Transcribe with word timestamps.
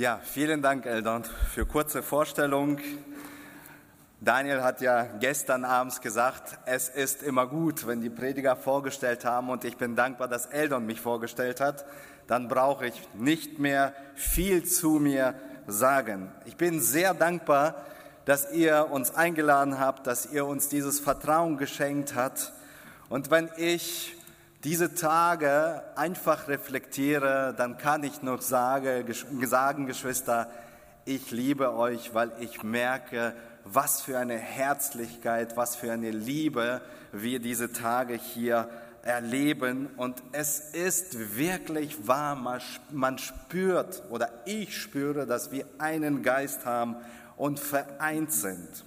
Ja, 0.00 0.18
vielen 0.24 0.62
Dank, 0.62 0.86
Eldon, 0.86 1.24
für 1.24 1.66
kurze 1.66 2.02
Vorstellung. 2.02 2.78
Daniel 4.18 4.62
hat 4.62 4.80
ja 4.80 5.02
gestern 5.02 5.66
abends 5.66 6.00
gesagt, 6.00 6.58
es 6.64 6.88
ist 6.88 7.22
immer 7.22 7.46
gut, 7.46 7.86
wenn 7.86 8.00
die 8.00 8.08
Prediger 8.08 8.56
vorgestellt 8.56 9.26
haben 9.26 9.50
und 9.50 9.62
ich 9.62 9.76
bin 9.76 9.96
dankbar, 9.96 10.26
dass 10.26 10.46
Eldon 10.46 10.86
mich 10.86 11.02
vorgestellt 11.02 11.60
hat. 11.60 11.84
Dann 12.26 12.48
brauche 12.48 12.86
ich 12.86 12.94
nicht 13.12 13.58
mehr 13.58 13.92
viel 14.14 14.64
zu 14.64 14.92
mir 14.92 15.34
sagen. 15.66 16.32
Ich 16.46 16.56
bin 16.56 16.80
sehr 16.80 17.12
dankbar, 17.12 17.84
dass 18.24 18.50
ihr 18.52 18.88
uns 18.90 19.14
eingeladen 19.14 19.78
habt, 19.78 20.06
dass 20.06 20.24
ihr 20.24 20.46
uns 20.46 20.70
dieses 20.70 20.98
Vertrauen 20.98 21.58
geschenkt 21.58 22.14
habt. 22.14 22.54
Und 23.10 23.30
wenn 23.30 23.50
ich 23.58 24.16
diese 24.64 24.94
Tage 24.94 25.82
einfach 25.96 26.48
reflektiere, 26.48 27.54
dann 27.56 27.78
kann 27.78 28.04
ich 28.04 28.22
nur 28.22 28.42
sagen, 28.42 29.06
sagen, 29.42 29.86
Geschwister, 29.86 30.50
ich 31.06 31.30
liebe 31.30 31.74
euch, 31.74 32.12
weil 32.14 32.30
ich 32.40 32.62
merke, 32.62 33.34
was 33.64 34.02
für 34.02 34.18
eine 34.18 34.36
Herzlichkeit, 34.36 35.56
was 35.56 35.76
für 35.76 35.92
eine 35.92 36.10
Liebe 36.10 36.82
wir 37.12 37.40
diese 37.40 37.72
Tage 37.72 38.14
hier 38.14 38.68
erleben. 39.02 39.88
Und 39.96 40.22
es 40.32 40.60
ist 40.60 41.36
wirklich 41.36 42.06
wahr, 42.06 42.60
man 42.90 43.18
spürt 43.18 44.02
oder 44.10 44.30
ich 44.44 44.76
spüre, 44.76 45.26
dass 45.26 45.52
wir 45.52 45.64
einen 45.78 46.22
Geist 46.22 46.66
haben 46.66 46.96
und 47.36 47.58
vereint 47.58 48.32
sind. 48.32 48.84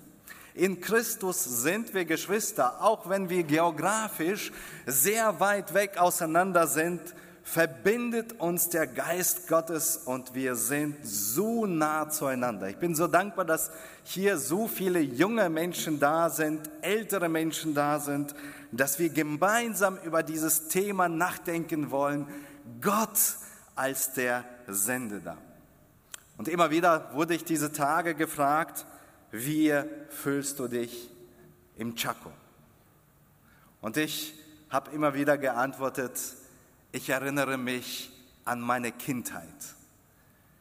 In 0.56 0.82
Christus 0.82 1.44
sind 1.44 1.94
wir 1.94 2.06
Geschwister, 2.06 2.84
auch 2.84 3.10
wenn 3.10 3.30
wir 3.30 3.44
geografisch 3.44 4.52
sehr 4.86 5.40
weit 5.40 5.74
weg 5.74 5.98
auseinander 5.98 6.68
sind, 6.68 7.02
verbindet 7.44 8.40
uns 8.40 8.70
der 8.70 8.88
Geist 8.88 9.48
Gottes 9.48 9.98
und 9.98 10.34
wir 10.34 10.56
sind 10.56 10.96
so 11.04 11.66
nah 11.66 12.10
zueinander. 12.10 12.70
Ich 12.70 12.78
bin 12.78 12.96
so 12.96 13.08
dankbar, 13.08 13.46
dass 13.46 13.72
hier 14.04 14.38
so 14.38 14.68
viele 14.68 15.00
junge 15.00 15.50
Menschen 15.50 16.00
da 16.00 16.30
sind, 16.30 16.70
ältere 16.82 17.30
Menschen 17.30 17.74
da 17.74 18.00
sind, 18.00 18.34
dass 18.72 18.98
wir 19.00 19.10
gemeinsam 19.10 19.98
über 20.06 20.24
dieses 20.24 20.68
Thema 20.70 21.10
nachdenken 21.10 21.92
wollen. 21.92 22.28
Gott 22.80 23.20
als 23.76 24.14
der 24.14 24.46
Sendender. 24.68 25.38
Und 26.38 26.48
immer 26.48 26.72
wieder 26.72 27.10
wurde 27.14 27.34
ich 27.34 27.44
diese 27.44 27.72
Tage 27.72 28.16
gefragt, 28.16 28.86
wie 29.34 29.74
fühlst 30.10 30.60
du 30.60 30.68
dich 30.68 31.10
im 31.76 31.96
Chaco? 31.96 32.32
Und 33.82 33.98
ich 33.98 34.36
habe 34.70 34.92
immer 34.92 35.16
wieder 35.16 35.40
geantwortet, 35.40 36.20
ich 36.92 37.10
erinnere 37.10 37.58
mich 37.58 38.12
an 38.46 38.62
meine 38.62 38.92
Kindheit. 38.92 39.44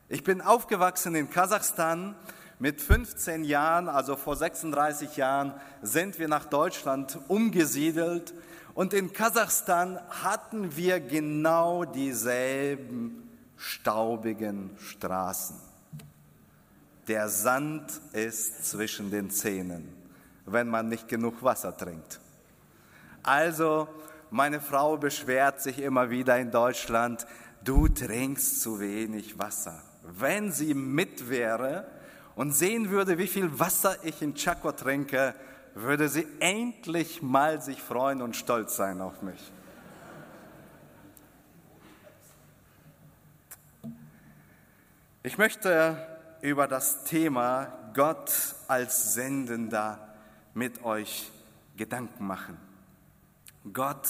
Ich 0.09 0.25
bin 0.25 0.41
aufgewachsen 0.41 1.15
in 1.15 1.29
Kasachstan. 1.29 2.17
Mit 2.59 2.81
15 2.81 3.45
Jahren, 3.45 3.89
also 3.89 4.17
vor 4.17 4.37
36 4.37 5.17
Jahren, 5.17 5.53
sind 5.83 6.19
wir 6.19 6.29
nach 6.29 6.47
Deutschland 6.47 7.19
umgesiedelt. 7.29 8.33
Und 8.73 8.95
in 8.95 9.13
Kasachstan 9.13 10.01
hatten 10.23 10.77
wir 10.77 11.01
genau 11.01 11.85
dieselben 11.85 13.29
staubigen 13.57 14.71
Straßen. 14.79 15.72
Der 17.09 17.29
Sand 17.29 18.01
ist 18.13 18.65
zwischen 18.65 19.11
den 19.11 19.31
Zähnen, 19.31 19.93
wenn 20.47 20.69
man 20.69 20.89
nicht 20.89 21.09
genug 21.09 21.43
Wasser 21.43 21.77
trinkt. 21.77 22.21
Also, 23.23 23.89
meine 24.31 24.61
Frau 24.61 24.97
beschwert 24.97 25.61
sich 25.61 25.81
immer 25.81 26.11
wieder 26.11 26.39
in 26.39 26.51
Deutschland, 26.51 27.27
du 27.65 27.89
trinkst 27.89 28.61
zu 28.61 28.81
wenig 28.81 29.39
Wasser. 29.39 29.83
Wenn 30.03 30.53
sie 30.53 30.75
mit 30.75 31.29
wäre 31.29 31.87
und 32.35 32.53
sehen 32.53 32.91
würde, 32.91 33.19
wie 33.19 33.27
viel 33.27 33.59
Wasser 33.59 33.97
ich 34.05 34.23
in 34.23 34.35
Chaco 34.35 34.73
trinke, 34.73 35.35
würde 35.75 36.09
sie 36.09 36.27
endlich 36.41 37.23
mal 37.23 37.61
sich 37.61 37.83
freuen 37.83 38.23
und 38.23 38.37
stolz 38.37 38.77
sein 38.77 39.01
auf 39.01 39.23
mich. 39.23 39.53
Ich 45.25 45.39
möchte 45.39 45.97
über 46.43 46.67
das 46.67 47.05
Thema 47.05 47.73
Gott 47.95 48.31
als 48.69 49.15
Sendender 49.15 50.15
mit 50.53 50.85
euch 50.85 51.31
Gedanken 51.77 52.27
machen. 52.27 52.59
Gott 53.73 54.09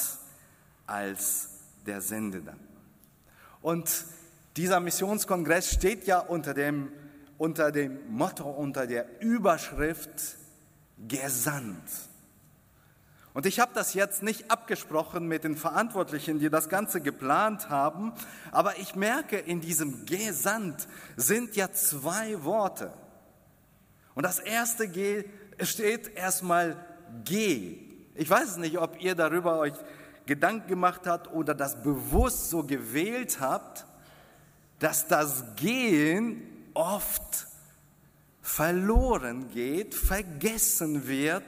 als 0.86 1.50
der 1.86 2.00
Sendender. 2.00 2.56
Und 3.60 4.06
dieser 4.56 4.80
Missionskongress 4.80 5.72
steht 5.72 6.06
ja 6.06 6.18
unter 6.18 6.54
dem, 6.54 6.90
unter 7.38 7.70
dem 7.70 7.98
Motto, 8.10 8.50
unter 8.50 8.86
der 8.86 9.20
Überschrift 9.20 10.36
Gesandt. 11.06 11.88
Und 13.34 13.46
ich 13.46 13.60
habe 13.60 13.72
das 13.74 13.94
jetzt 13.94 14.22
nicht 14.22 14.50
abgesprochen 14.50 15.26
mit 15.26 15.44
den 15.44 15.56
Verantwortlichen, 15.56 16.38
die 16.38 16.50
das 16.50 16.68
Ganze 16.68 17.00
geplant 17.00 17.70
haben, 17.70 18.12
aber 18.50 18.78
ich 18.78 18.94
merke, 18.94 19.38
in 19.38 19.60
diesem 19.60 20.04
Gesandt 20.04 20.86
sind 21.16 21.56
ja 21.56 21.72
zwei 21.72 22.44
Worte. 22.44 22.92
Und 24.14 24.24
das 24.24 24.38
erste 24.38 24.88
G 24.88 25.24
steht 25.60 26.14
erstmal 26.14 26.76
Geh. 27.24 27.78
Ich 28.14 28.28
weiß 28.28 28.56
nicht, 28.58 28.78
ob 28.78 29.02
ihr 29.02 29.14
darüber 29.14 29.58
euch 29.58 29.74
Gedanken 30.26 30.68
gemacht 30.68 31.06
habt 31.06 31.32
oder 31.32 31.54
das 31.54 31.82
bewusst 31.82 32.50
so 32.50 32.62
gewählt 32.62 33.40
habt, 33.40 33.86
dass 34.78 35.08
das 35.08 35.44
Gehen 35.56 36.42
oft 36.74 37.46
verloren 38.40 39.50
geht, 39.50 39.94
vergessen 39.94 41.06
wird 41.06 41.44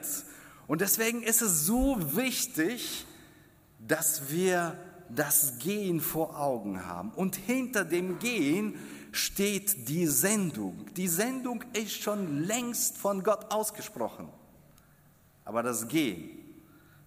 und 0.67 0.81
deswegen 0.81 1.21
ist 1.21 1.41
es 1.41 1.65
so 1.65 1.97
wichtig, 2.15 3.05
dass 3.79 4.29
wir 4.29 4.77
das 5.09 5.59
Gehen 5.59 6.01
vor 6.01 6.39
Augen 6.39 6.85
haben. 6.85 7.11
Und 7.11 7.35
hinter 7.35 7.85
dem 7.85 8.17
Gehen 8.19 8.75
steht 9.11 9.87
die 9.87 10.07
Sendung. 10.07 10.85
Die 10.95 11.07
Sendung 11.07 11.63
ist 11.73 12.01
schon 12.01 12.43
längst 12.43 12.97
von 12.97 13.23
Gott 13.23 13.51
ausgesprochen. 13.51 14.27
Aber 15.43 15.61
das 15.61 15.87
Gehen, 15.87 16.39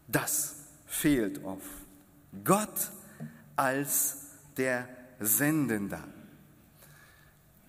das 0.07 0.55
fehlt 0.87 1.45
oft. 1.45 1.67
Gott 2.45 2.93
als 3.57 4.19
der 4.57 4.89
Sendender. 5.19 6.05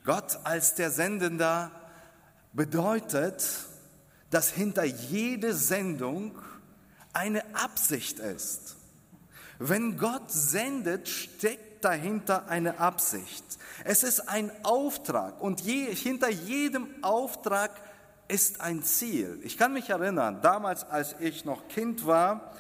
Gott 0.06 0.38
als 0.44 0.76
der 0.76 0.92
Sendender 0.92 1.72
bedeutet, 2.54 3.44
dass 4.30 4.50
hinter 4.52 4.84
jede 4.84 5.54
Sendung 5.54 6.38
eine 7.14 7.44
Absicht 7.56 8.20
ist. 8.20 8.76
Wenn 9.58 9.98
Gott 9.98 10.32
sendet, 10.32 11.08
steckt 11.08 11.84
dahinter 11.84 12.48
eine 12.48 12.80
Absicht. 12.80 13.44
Es 13.84 14.04
ist 14.04 14.22
ein 14.30 14.52
Auftrag 14.64 15.42
und 15.42 15.62
je, 15.62 15.94
hinter 15.94 16.30
jedem 16.30 16.88
Auftrag 17.02 17.72
ist 18.28 18.62
ein 18.62 18.84
Ziel. 18.84 19.40
Ich 19.44 19.58
kann 19.58 19.74
mich 19.74 19.90
erinnern, 19.90 20.42
damals 20.42 20.84
als 20.84 21.16
ich 21.20 21.46
noch 21.46 21.68
Kind 21.68 22.06
war, 22.06 22.54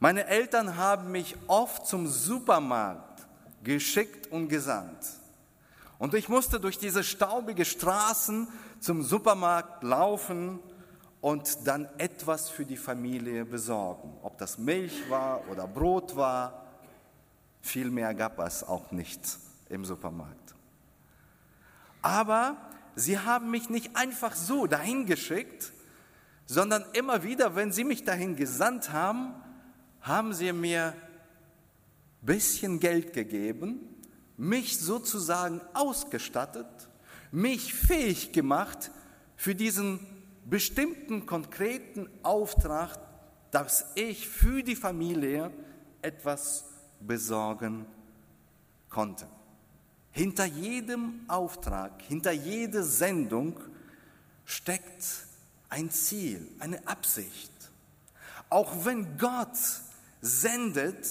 meine 0.00 0.26
Eltern 0.26 0.76
haben 0.76 1.12
mich 1.12 1.36
oft 1.46 1.86
zum 1.86 2.08
Supermarkt 2.08 3.26
geschickt 3.62 4.30
und 4.30 4.48
gesandt. 4.48 4.98
Und 5.98 6.14
ich 6.14 6.28
musste 6.28 6.58
durch 6.60 6.78
diese 6.78 7.04
staubige 7.04 7.64
Straßen 7.64 8.48
zum 8.80 9.02
Supermarkt 9.02 9.82
laufen 9.82 10.58
und 11.24 11.66
dann 11.66 11.88
etwas 11.96 12.50
für 12.50 12.66
die 12.66 12.76
Familie 12.76 13.46
besorgen. 13.46 14.12
Ob 14.20 14.36
das 14.36 14.58
Milch 14.58 15.08
war 15.08 15.40
oder 15.48 15.66
Brot 15.66 16.14
war, 16.16 16.66
viel 17.62 17.90
mehr 17.90 18.12
gab 18.12 18.38
es 18.40 18.62
auch 18.62 18.90
nicht 18.90 19.38
im 19.70 19.86
Supermarkt. 19.86 20.54
Aber 22.02 22.58
sie 22.94 23.18
haben 23.18 23.50
mich 23.50 23.70
nicht 23.70 23.96
einfach 23.96 24.34
so 24.34 24.66
dahin 24.66 25.06
geschickt, 25.06 25.72
sondern 26.44 26.84
immer 26.92 27.22
wieder, 27.22 27.56
wenn 27.56 27.72
sie 27.72 27.84
mich 27.84 28.04
dahin 28.04 28.36
gesandt 28.36 28.92
haben, 28.92 29.32
haben 30.02 30.34
sie 30.34 30.52
mir 30.52 30.88
ein 30.88 32.26
bisschen 32.26 32.80
Geld 32.80 33.14
gegeben, 33.14 33.80
mich 34.36 34.78
sozusagen 34.78 35.62
ausgestattet, 35.72 36.66
mich 37.32 37.72
fähig 37.72 38.32
gemacht 38.32 38.90
für 39.36 39.54
diesen 39.54 40.13
bestimmten 40.44 41.26
konkreten 41.26 42.08
Auftrag, 42.22 42.98
dass 43.50 43.86
ich 43.94 44.28
für 44.28 44.62
die 44.62 44.76
Familie 44.76 45.50
etwas 46.02 46.64
besorgen 47.00 47.86
konnte. 48.88 49.26
Hinter 50.10 50.44
jedem 50.44 51.20
Auftrag, 51.28 52.02
hinter 52.02 52.32
jeder 52.32 52.82
Sendung 52.84 53.58
steckt 54.44 55.04
ein 55.68 55.90
Ziel, 55.90 56.46
eine 56.60 56.86
Absicht. 56.86 57.50
Auch 58.50 58.84
wenn 58.84 59.18
Gott 59.18 59.58
sendet, 60.20 61.06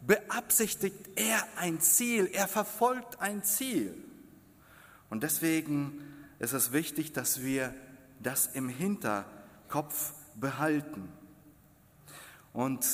beabsichtigt 0.00 1.10
er 1.14 1.44
ein 1.56 1.80
Ziel, 1.80 2.28
er 2.32 2.48
verfolgt 2.48 3.20
ein 3.20 3.44
Ziel. 3.44 3.94
Und 5.08 5.22
deswegen 5.22 6.02
ist 6.38 6.52
es 6.52 6.72
wichtig, 6.72 7.12
dass 7.12 7.42
wir 7.42 7.74
das 8.22 8.46
im 8.46 8.68
Hinterkopf 8.68 10.14
behalten. 10.34 11.08
Und 12.52 12.86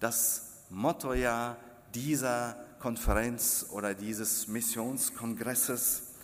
das 0.00 0.64
Motto 0.70 1.12
ja 1.12 1.56
dieser 1.94 2.56
Konferenz 2.78 3.66
oder 3.70 3.94
dieses 3.94 4.48
Missionskongresses 4.48 6.14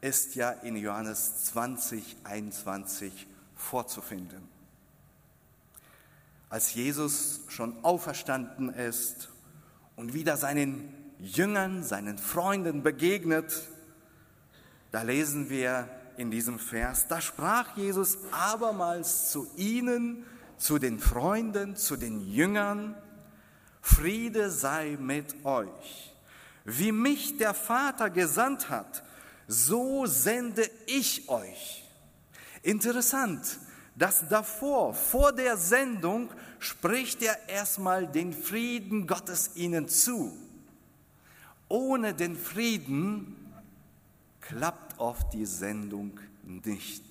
ist 0.00 0.34
ja 0.34 0.50
in 0.50 0.76
Johannes 0.76 1.44
20, 1.46 2.16
21 2.24 3.26
vorzufinden. 3.54 4.48
Als 6.50 6.74
Jesus 6.74 7.40
schon 7.48 7.84
auferstanden 7.84 8.70
ist 8.70 9.28
und 9.96 10.14
wieder 10.14 10.36
seinen 10.36 10.94
Jüngern, 11.18 11.82
seinen 11.82 12.16
Freunden 12.16 12.82
begegnet, 12.82 13.68
da 14.90 15.02
lesen 15.02 15.50
wir 15.50 15.88
in 16.18 16.30
diesem 16.30 16.58
Vers, 16.58 17.06
da 17.08 17.20
sprach 17.20 17.76
Jesus 17.76 18.18
abermals 18.32 19.30
zu 19.30 19.48
ihnen, 19.56 20.24
zu 20.58 20.78
den 20.78 20.98
Freunden, 20.98 21.76
zu 21.76 21.96
den 21.96 22.20
Jüngern, 22.20 22.96
Friede 23.80 24.50
sei 24.50 24.98
mit 25.00 25.44
euch. 25.44 26.14
Wie 26.64 26.92
mich 26.92 27.38
der 27.38 27.54
Vater 27.54 28.10
gesandt 28.10 28.68
hat, 28.68 29.04
so 29.46 30.06
sende 30.06 30.68
ich 30.86 31.28
euch. 31.28 31.84
Interessant, 32.62 33.60
dass 33.94 34.28
davor, 34.28 34.94
vor 34.94 35.32
der 35.32 35.56
Sendung, 35.56 36.30
spricht 36.58 37.22
er 37.22 37.48
erstmal 37.48 38.06
den 38.06 38.32
Frieden 38.32 39.06
Gottes 39.06 39.52
ihnen 39.54 39.88
zu. 39.88 40.36
Ohne 41.68 42.12
den 42.12 42.36
Frieden 42.36 43.36
klappt 44.40 44.87
oft 44.98 45.32
die 45.32 45.46
Sendung 45.46 46.18
nicht. 46.42 47.04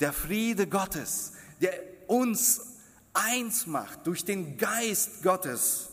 Der 0.00 0.12
Friede 0.12 0.66
Gottes, 0.66 1.32
der 1.60 1.72
uns 2.06 2.60
eins 3.12 3.66
macht 3.66 4.06
durch 4.06 4.24
den 4.24 4.56
Geist 4.56 5.22
Gottes, 5.22 5.90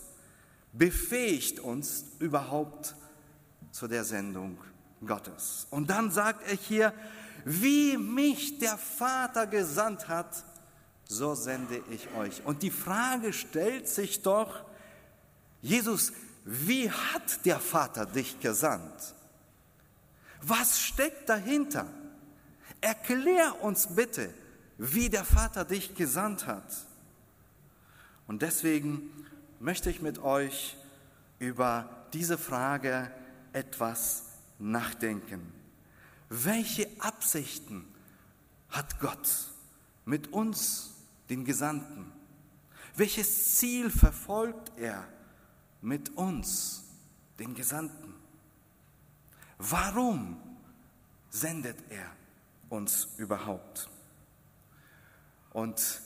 befähigt 0.72 1.60
uns 1.60 2.04
überhaupt 2.18 2.94
zu 3.72 3.86
der 3.88 4.04
Sendung 4.04 4.58
Gottes. 5.04 5.66
Und 5.70 5.90
dann 5.90 6.10
sagt 6.10 6.48
er 6.48 6.56
hier, 6.56 6.92
wie 7.44 7.96
mich 7.96 8.58
der 8.58 8.76
Vater 8.76 9.46
gesandt 9.46 10.08
hat, 10.08 10.44
so 11.04 11.34
sende 11.34 11.82
ich 11.90 12.12
euch. 12.14 12.44
Und 12.44 12.62
die 12.62 12.70
Frage 12.70 13.32
stellt 13.32 13.88
sich 13.88 14.22
doch, 14.22 14.64
Jesus, 15.62 16.12
wie 16.44 16.90
hat 16.90 17.44
der 17.44 17.58
Vater 17.58 18.06
dich 18.06 18.40
gesandt? 18.40 19.14
Was 20.42 20.80
steckt 20.80 21.28
dahinter? 21.28 21.86
Erklär 22.80 23.62
uns 23.62 23.94
bitte, 23.94 24.32
wie 24.78 25.08
der 25.08 25.24
Vater 25.24 25.64
dich 25.64 25.94
gesandt 25.94 26.46
hat. 26.46 26.86
Und 28.26 28.42
deswegen 28.42 29.10
möchte 29.58 29.90
ich 29.90 30.00
mit 30.00 30.18
euch 30.18 30.76
über 31.38 31.88
diese 32.12 32.38
Frage 32.38 33.10
etwas 33.52 34.24
nachdenken. 34.58 35.52
Welche 36.28 36.88
Absichten 37.00 37.84
hat 38.68 39.00
Gott 39.00 39.28
mit 40.04 40.32
uns, 40.32 40.90
den 41.30 41.44
Gesandten? 41.44 42.12
Welches 42.94 43.56
Ziel 43.56 43.90
verfolgt 43.90 44.72
er 44.76 45.06
mit 45.80 46.16
uns, 46.16 46.84
den 47.38 47.54
Gesandten? 47.54 48.14
Warum 49.58 50.36
sendet 51.30 51.76
er 51.90 52.06
uns 52.68 53.08
überhaupt? 53.16 53.90
Und 55.52 56.00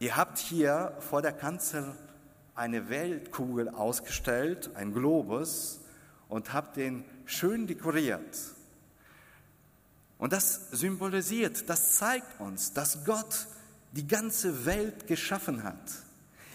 ihr 0.00 0.16
habt 0.16 0.38
hier 0.38 0.96
vor 0.98 1.22
der 1.22 1.32
Kanzel 1.32 1.94
eine 2.56 2.88
Weltkugel 2.88 3.68
ausgestellt, 3.68 4.70
ein 4.74 4.92
Globus, 4.92 5.80
und 6.28 6.52
habt 6.52 6.76
den 6.76 7.04
schön 7.24 7.66
dekoriert. 7.66 8.36
Und 10.18 10.32
das 10.32 10.70
symbolisiert, 10.70 11.68
das 11.68 11.96
zeigt 11.96 12.40
uns, 12.40 12.72
dass 12.72 13.04
Gott 13.04 13.46
die 13.92 14.06
ganze 14.06 14.64
Welt 14.64 15.06
geschaffen 15.06 15.62
hat, 15.62 15.92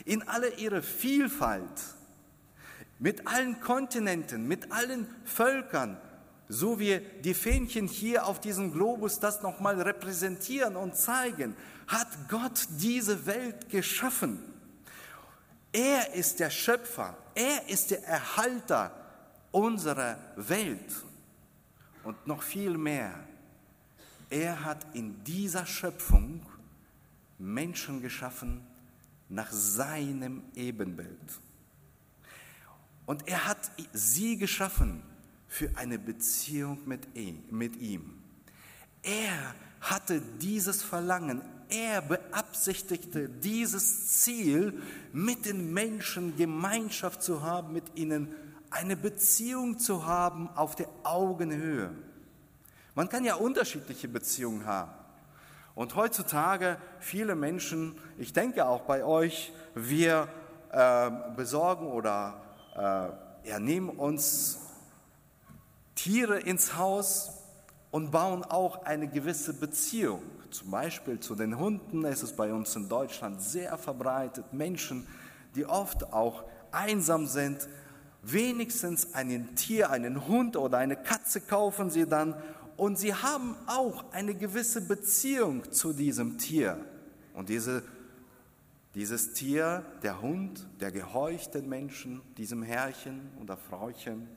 in 0.04 0.28
aller 0.28 0.58
ihrer 0.58 0.82
Vielfalt, 0.82 1.96
mit 3.00 3.28
allen 3.28 3.62
Kontinenten, 3.62 4.48
mit 4.48 4.72
allen 4.72 5.08
Völkern, 5.24 5.98
so 6.50 6.80
wie 6.80 7.02
die 7.24 7.34
Fähnchen 7.34 7.88
hier 7.88 8.26
auf 8.26 8.40
diesem 8.40 8.72
Globus 8.72 9.20
das 9.20 9.42
nochmal 9.42 9.82
repräsentieren 9.82 10.76
und 10.76 10.96
zeigen, 10.96 11.56
hat 11.88 12.08
Gott 12.30 12.68
diese 12.80 13.26
Welt 13.26 13.70
geschaffen. 13.70 14.40
Er 15.74 16.14
ist 16.14 16.40
der 16.40 16.50
Schöpfer, 16.50 17.18
er 17.36 17.68
ist 17.70 17.92
der 17.92 18.06
Erhalter 18.06 18.92
unserer 19.52 20.18
Welt 20.36 20.92
und 22.04 22.28
noch 22.28 22.42
viel 22.42 22.78
mehr. 22.78 23.14
Er 24.30 24.64
hat 24.64 24.86
in 24.94 25.24
dieser 25.24 25.66
Schöpfung 25.66 26.46
Menschen 27.38 28.02
geschaffen 28.02 28.66
nach 29.30 29.52
seinem 29.52 30.44
Ebenbild. 30.56 31.40
Und 33.06 33.28
er 33.28 33.46
hat 33.46 33.72
sie 33.94 34.38
geschaffen 34.38 35.02
für 35.48 35.70
eine 35.76 35.98
Beziehung 36.00 36.80
mit 36.86 37.76
ihm. 37.78 38.22
Er 39.04 39.56
hatte 39.82 40.22
dieses 40.40 40.84
Verlangen, 40.84 41.42
er 41.70 42.02
beabsichtigte 42.02 43.30
dieses 43.30 44.22
Ziel, 44.22 44.82
mit 45.14 45.46
den 45.46 45.74
Menschen 45.74 46.36
Gemeinschaft 46.38 47.22
zu 47.22 47.42
haben, 47.42 47.74
mit 47.74 47.84
ihnen 47.96 48.34
eine 48.70 48.96
Beziehung 48.96 49.80
zu 49.80 50.06
haben 50.06 50.50
auf 50.56 50.76
der 50.76 50.88
Augenhöhe. 51.04 51.92
Man 52.96 53.10
kann 53.10 53.24
ja 53.24 53.36
unterschiedliche 53.36 54.08
Beziehungen 54.08 54.66
haben. 54.66 54.92
Und 55.76 55.96
heutzutage 55.96 56.78
viele 57.00 57.36
Menschen, 57.36 57.96
ich 58.18 58.34
denke 58.34 58.66
auch 58.66 58.82
bei 58.82 59.04
euch, 59.04 59.54
wir 59.76 60.28
äh, 60.72 61.12
besorgen 61.36 61.88
oder 61.88 62.42
äh, 62.76 63.50
ja, 63.50 63.60
uns 63.98 64.58
Tiere 65.98 66.40
ins 66.40 66.78
Haus 66.78 67.32
und 67.92 68.12
bauen 68.12 68.44
auch 68.44 68.86
eine 68.86 69.08
gewisse 69.08 69.54
Beziehung. 69.54 70.22
Zum 70.52 70.72
Beispiel 70.72 71.20
zu 71.20 71.36
den 71.36 71.58
Hunden 71.58 72.06
ist 72.06 72.24
es 72.24 72.34
bei 72.34 72.54
uns 72.54 72.76
in 72.76 72.88
Deutschland 72.88 73.42
sehr 73.42 73.78
verbreitet. 73.78 74.54
Menschen, 74.54 75.08
die 75.56 75.66
oft 75.66 76.14
auch 76.14 76.44
einsam 76.72 77.26
sind, 77.26 77.68
wenigstens 78.22 79.14
ein 79.16 79.56
Tier, 79.56 79.90
einen 79.90 80.28
Hund 80.28 80.56
oder 80.56 80.78
eine 80.78 80.96
Katze 80.96 81.42
kaufen 81.42 81.90
sie 81.90 82.06
dann 82.06 82.36
und 82.78 83.00
sie 83.00 83.14
haben 83.14 83.56
auch 83.66 84.06
eine 84.12 84.36
gewisse 84.36 84.82
Beziehung 84.82 85.72
zu 85.72 85.94
diesem 85.94 86.38
Tier. 86.38 86.78
Und 87.34 87.50
diese, 87.50 87.82
dieses 88.94 89.34
Tier, 89.34 89.84
der 90.04 90.22
Hund, 90.22 90.68
der 90.80 90.92
gehorcht 90.92 91.56
den 91.56 91.68
Menschen, 91.68 92.22
diesem 92.38 92.62
Herrchen 92.62 93.32
oder 93.42 93.58
Frauchen. 93.58 94.28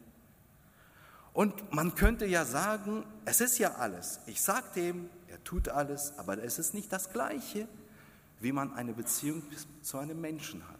Und 1.32 1.72
man 1.72 1.94
könnte 1.94 2.26
ja 2.26 2.44
sagen, 2.44 3.04
es 3.24 3.40
ist 3.40 3.58
ja 3.58 3.74
alles. 3.74 4.20
Ich 4.26 4.40
sage 4.40 4.66
dem, 4.74 5.10
er 5.28 5.42
tut 5.44 5.68
alles, 5.68 6.12
aber 6.18 6.42
es 6.42 6.58
ist 6.58 6.74
nicht 6.74 6.92
das 6.92 7.12
Gleiche, 7.12 7.68
wie 8.40 8.52
man 8.52 8.72
eine 8.74 8.92
Beziehung 8.92 9.42
zu 9.82 9.98
einem 9.98 10.20
Menschen 10.20 10.66
hat. 10.68 10.78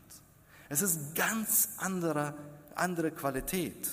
Es 0.69 0.83
ist 0.83 1.15
ganz 1.15 1.71
anderer, 1.79 2.35
andere 2.75 3.11
Qualität. 3.11 3.89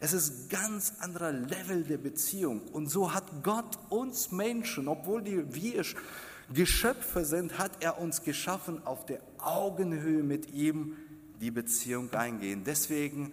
Es 0.00 0.12
ist 0.12 0.48
ganz 0.48 0.94
anderer 1.00 1.32
Level 1.32 1.84
der 1.84 1.98
Beziehung. 1.98 2.62
Und 2.72 2.88
so 2.88 3.12
hat 3.12 3.42
Gott 3.42 3.78
uns 3.90 4.32
Menschen, 4.32 4.88
obwohl 4.88 5.24
wir 5.24 5.84
Geschöpfe 6.52 7.24
sind, 7.24 7.58
hat 7.58 7.72
er 7.80 8.00
uns 8.00 8.22
geschaffen, 8.22 8.84
auf 8.86 9.06
der 9.06 9.20
Augenhöhe 9.38 10.22
mit 10.22 10.50
ihm 10.50 10.96
die 11.40 11.50
Beziehung 11.50 12.12
eingehen. 12.12 12.64
Deswegen 12.64 13.32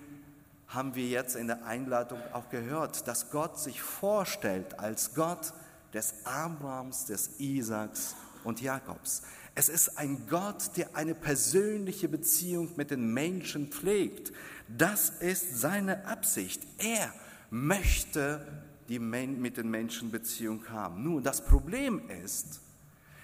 haben 0.68 0.96
wir 0.96 1.08
jetzt 1.08 1.36
in 1.36 1.48
der 1.48 1.66
Einladung 1.66 2.20
auch 2.34 2.50
gehört, 2.50 3.08
dass 3.08 3.32
Gott 3.32 3.60
sich 3.60 3.82
vorstellt 3.82 4.80
als 4.80 5.14
Gott 5.14 5.54
des 5.94 6.14
Abrahams, 6.26 7.06
des 7.06 7.40
Isaaks 7.40 8.16
und 8.44 8.62
Jakobs. 8.62 9.22
Es 9.56 9.70
ist 9.70 9.98
ein 9.98 10.28
Gott, 10.30 10.78
der 10.78 10.96
eine 10.96 11.16
persönliche 11.16 12.08
Beziehung 12.08 12.70
mit 12.76 12.92
den 12.92 13.14
Menschen 13.14 13.70
pflegt. 13.70 14.32
Das 14.68 15.10
ist 15.10 15.60
seine 15.60 16.06
Absicht. 16.06 16.62
Er 16.78 17.12
möchte 17.50 18.46
die 18.90 19.00
mit 19.00 19.58
den 19.58 19.70
Menschen 19.70 20.12
Beziehung 20.12 20.70
haben. 20.70 21.04
Nun, 21.04 21.24
das 21.24 21.44
Problem 21.44 22.10
ist, 22.24 22.62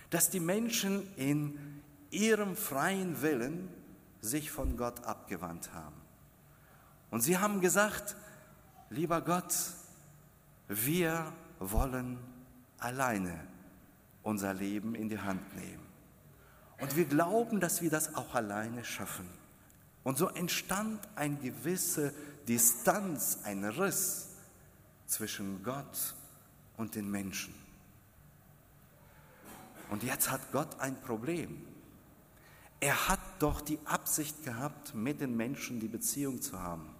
dass 0.10 0.30
die 0.30 0.40
Menschen 0.40 1.08
in 1.16 1.58
ihrem 2.12 2.56
freien 2.56 3.22
Willen 3.22 3.70
sich 4.22 4.52
von 4.52 4.78
Gott 4.78 5.06
abgewandt 5.06 5.74
haben. 5.74 6.03
Und 7.14 7.22
sie 7.22 7.38
haben 7.38 7.62
gesagt, 7.62 8.16
lieber 8.90 9.22
Gott, 9.22 9.54
wir 10.68 11.32
wollen 11.60 12.18
alleine 12.80 13.40
unser 14.24 14.52
Leben 14.56 14.96
in 14.96 15.10
die 15.10 15.20
Hand 15.20 15.56
nehmen. 15.56 15.86
Und 16.80 16.96
wir 16.96 17.06
glauben, 17.06 17.60
dass 17.60 17.84
wir 17.84 17.92
das 17.92 18.16
auch 18.16 18.34
alleine 18.34 18.84
schaffen. 18.84 19.30
Und 20.04 20.18
so 20.18 20.28
entstand 20.30 21.08
eine 21.14 21.36
gewisse 21.36 22.16
Distanz, 22.48 23.42
ein 23.44 23.64
Riss 23.64 24.30
zwischen 25.06 25.62
Gott 25.62 26.16
und 26.78 26.96
den 26.96 27.12
Menschen. 27.12 27.54
Und 29.92 30.02
jetzt 30.02 30.32
hat 30.32 30.52
Gott 30.52 30.80
ein 30.80 31.00
Problem. 31.00 31.64
Er 32.80 33.08
hat 33.08 33.20
doch 33.38 33.62
die 33.62 33.78
Absicht 33.86 34.44
gehabt, 34.44 34.96
mit 34.96 35.22
den 35.22 35.38
Menschen 35.38 35.80
die 35.80 35.88
Beziehung 35.88 36.42
zu 36.42 36.60
haben. 36.60 36.93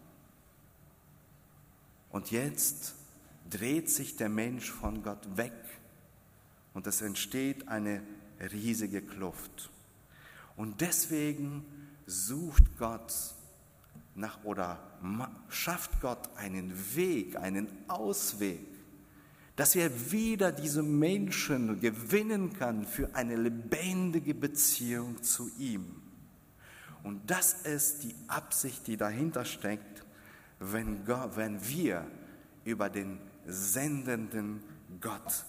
Und 2.14 2.30
jetzt 2.30 2.94
dreht 3.50 3.90
sich 3.90 4.16
der 4.16 4.30
Mensch 4.30 4.70
von 4.70 5.02
Gott 5.02 5.36
weg 5.36 5.52
und 6.76 6.86
es 6.86 7.02
entsteht 7.02 7.68
eine 7.68 8.04
riesige 8.40 9.02
Kluft. 9.02 9.72
Und 10.56 10.80
deswegen 10.82 11.66
sucht 12.06 12.78
Gott 12.78 13.12
nach 14.14 14.44
oder 14.44 14.80
schafft 15.50 16.02
Gott 16.02 16.30
einen 16.36 16.72
Weg, 16.96 17.36
einen 17.36 17.68
Ausweg, 17.88 18.62
dass 19.56 19.76
er 19.76 20.12
wieder 20.12 20.52
diese 20.52 20.84
Menschen 20.84 21.80
gewinnen 21.80 22.54
kann 22.54 22.86
für 22.86 23.16
eine 23.16 23.38
lebendige 23.38 24.36
Beziehung 24.36 25.24
zu 25.24 25.50
ihm. 25.58 25.84
Und 27.02 27.22
das 27.32 27.54
ist 27.64 28.04
die 28.04 28.14
Absicht, 28.28 28.86
die 28.86 28.98
dahinter 28.98 29.46
steckt, 29.46 30.03
wenn, 30.72 31.06
Gott, 31.06 31.36
wenn 31.36 31.66
wir 31.68 32.06
über 32.64 32.90
den 32.90 33.20
sendenden 33.46 34.64
Gott 35.02 35.46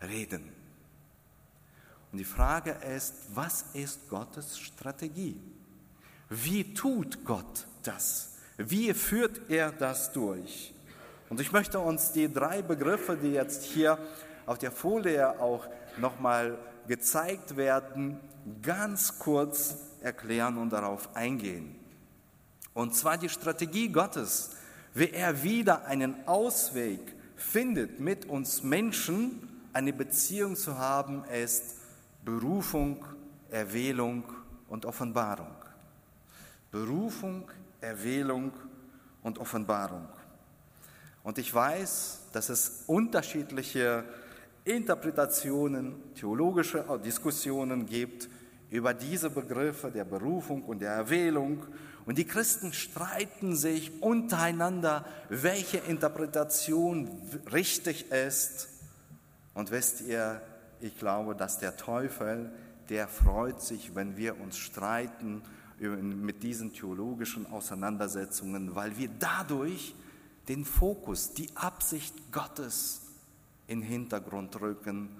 reden. 0.00 0.48
Und 2.12 2.18
die 2.18 2.24
Frage 2.24 2.72
ist, 2.94 3.14
was 3.34 3.64
ist 3.72 4.08
Gottes 4.08 4.58
Strategie? 4.58 5.40
Wie 6.28 6.74
tut 6.74 7.24
Gott 7.24 7.66
das? 7.82 8.36
Wie 8.58 8.92
führt 8.94 9.50
er 9.50 9.72
das 9.72 10.12
durch? 10.12 10.74
Und 11.28 11.40
ich 11.40 11.52
möchte 11.52 11.78
uns 11.78 12.12
die 12.12 12.30
drei 12.30 12.60
Begriffe, 12.60 13.16
die 13.16 13.32
jetzt 13.32 13.64
hier 13.64 13.98
auf 14.44 14.58
der 14.58 14.70
Folie 14.70 15.40
auch 15.40 15.66
nochmal 15.96 16.58
gezeigt 16.86 17.56
werden, 17.56 18.20
ganz 18.60 19.18
kurz 19.18 19.76
erklären 20.02 20.58
und 20.58 20.70
darauf 20.70 21.14
eingehen. 21.16 21.81
Und 22.74 22.94
zwar 22.94 23.18
die 23.18 23.28
Strategie 23.28 23.88
Gottes, 23.88 24.50
wie 24.94 25.10
er 25.10 25.42
wieder 25.42 25.84
einen 25.86 26.26
Ausweg 26.26 27.00
findet, 27.36 28.00
mit 28.00 28.26
uns 28.26 28.62
Menschen 28.62 29.48
eine 29.72 29.92
Beziehung 29.92 30.56
zu 30.56 30.78
haben, 30.78 31.24
ist 31.24 31.76
Berufung, 32.24 33.04
Erwählung 33.50 34.24
und 34.68 34.86
Offenbarung. 34.86 35.54
Berufung, 36.70 37.50
Erwählung 37.80 38.52
und 39.22 39.38
Offenbarung. 39.38 40.08
Und 41.22 41.38
ich 41.38 41.52
weiß, 41.52 42.20
dass 42.32 42.48
es 42.48 42.84
unterschiedliche 42.86 44.04
Interpretationen, 44.64 46.14
theologische 46.14 46.84
Diskussionen 47.04 47.86
gibt 47.86 48.28
über 48.72 48.94
diese 48.94 49.28
Begriffe 49.28 49.90
der 49.90 50.06
Berufung 50.06 50.62
und 50.62 50.80
der 50.80 50.92
Erwählung. 50.92 51.66
Und 52.06 52.16
die 52.16 52.24
Christen 52.24 52.72
streiten 52.72 53.54
sich 53.54 54.02
untereinander, 54.02 55.04
welche 55.28 55.76
Interpretation 55.76 57.10
richtig 57.52 58.10
ist. 58.10 58.68
Und 59.52 59.70
wisst 59.70 60.00
ihr, 60.00 60.40
ich 60.80 60.98
glaube, 60.98 61.36
dass 61.36 61.58
der 61.58 61.76
Teufel, 61.76 62.50
der 62.88 63.08
freut 63.08 63.60
sich, 63.60 63.94
wenn 63.94 64.16
wir 64.16 64.40
uns 64.40 64.56
streiten 64.56 65.42
mit 65.78 66.42
diesen 66.42 66.72
theologischen 66.72 67.46
Auseinandersetzungen, 67.46 68.74
weil 68.74 68.96
wir 68.96 69.10
dadurch 69.18 69.94
den 70.48 70.64
Fokus, 70.64 71.34
die 71.34 71.50
Absicht 71.56 72.14
Gottes 72.32 73.02
in 73.66 73.82
den 73.82 73.88
Hintergrund 73.88 74.58
rücken 74.62 75.10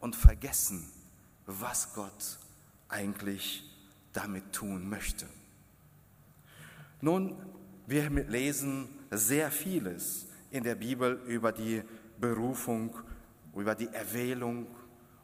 und 0.00 0.16
vergessen, 0.16 0.88
was 1.44 1.92
Gott 1.94 2.38
eigentlich 2.92 3.64
damit 4.12 4.52
tun 4.52 4.88
möchte. 4.88 5.26
Nun, 7.00 7.36
wir 7.86 8.08
lesen 8.10 8.88
sehr 9.10 9.50
vieles 9.50 10.26
in 10.50 10.62
der 10.62 10.76
Bibel 10.76 11.20
über 11.26 11.50
die 11.50 11.82
Berufung, 12.20 12.94
über 13.54 13.74
die 13.74 13.88
Erwählung 13.88 14.66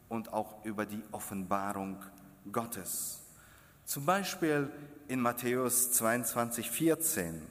und 0.09 0.33
auch 0.33 0.65
über 0.65 0.85
die 0.85 1.01
Offenbarung 1.11 2.03
Gottes. 2.51 3.21
Zum 3.85 4.05
Beispiel 4.05 4.69
in 5.07 5.21
Matthäus 5.21 5.91
22, 5.93 6.69
14. 6.69 7.41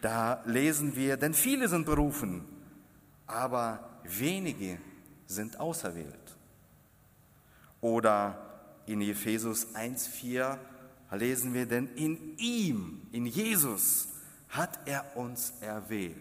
Da 0.00 0.42
lesen 0.44 0.94
wir, 0.94 1.16
denn 1.16 1.34
viele 1.34 1.68
sind 1.68 1.86
berufen, 1.86 2.44
aber 3.26 3.88
wenige 4.04 4.78
sind 5.26 5.58
auserwählt. 5.58 6.36
Oder 7.80 8.45
in 8.86 9.00
Ephesus 9.00 9.74
1,4 9.74 10.58
lesen 11.12 11.54
wir, 11.54 11.66
denn 11.66 11.88
in 11.94 12.36
ihm, 12.38 13.02
in 13.12 13.26
Jesus, 13.26 14.08
hat 14.48 14.78
er 14.86 15.16
uns 15.16 15.52
erwählt, 15.60 16.16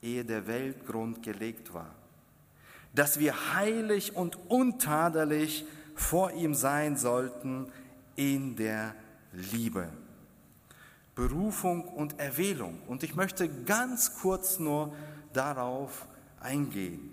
ehe 0.00 0.24
der 0.24 0.46
Weltgrund 0.46 1.22
gelegt 1.22 1.72
war, 1.72 1.94
dass 2.94 3.18
wir 3.18 3.54
heilig 3.54 4.14
und 4.14 4.36
untadelig 4.50 5.64
vor 5.94 6.32
ihm 6.32 6.54
sein 6.54 6.96
sollten 6.96 7.70
in 8.16 8.56
der 8.56 8.94
Liebe. 9.32 9.88
Berufung 11.14 11.84
und 11.84 12.18
Erwählung. 12.18 12.80
Und 12.86 13.02
ich 13.02 13.14
möchte 13.14 13.48
ganz 13.64 14.18
kurz 14.20 14.58
nur 14.58 14.94
darauf 15.32 16.06
eingehen. 16.40 17.10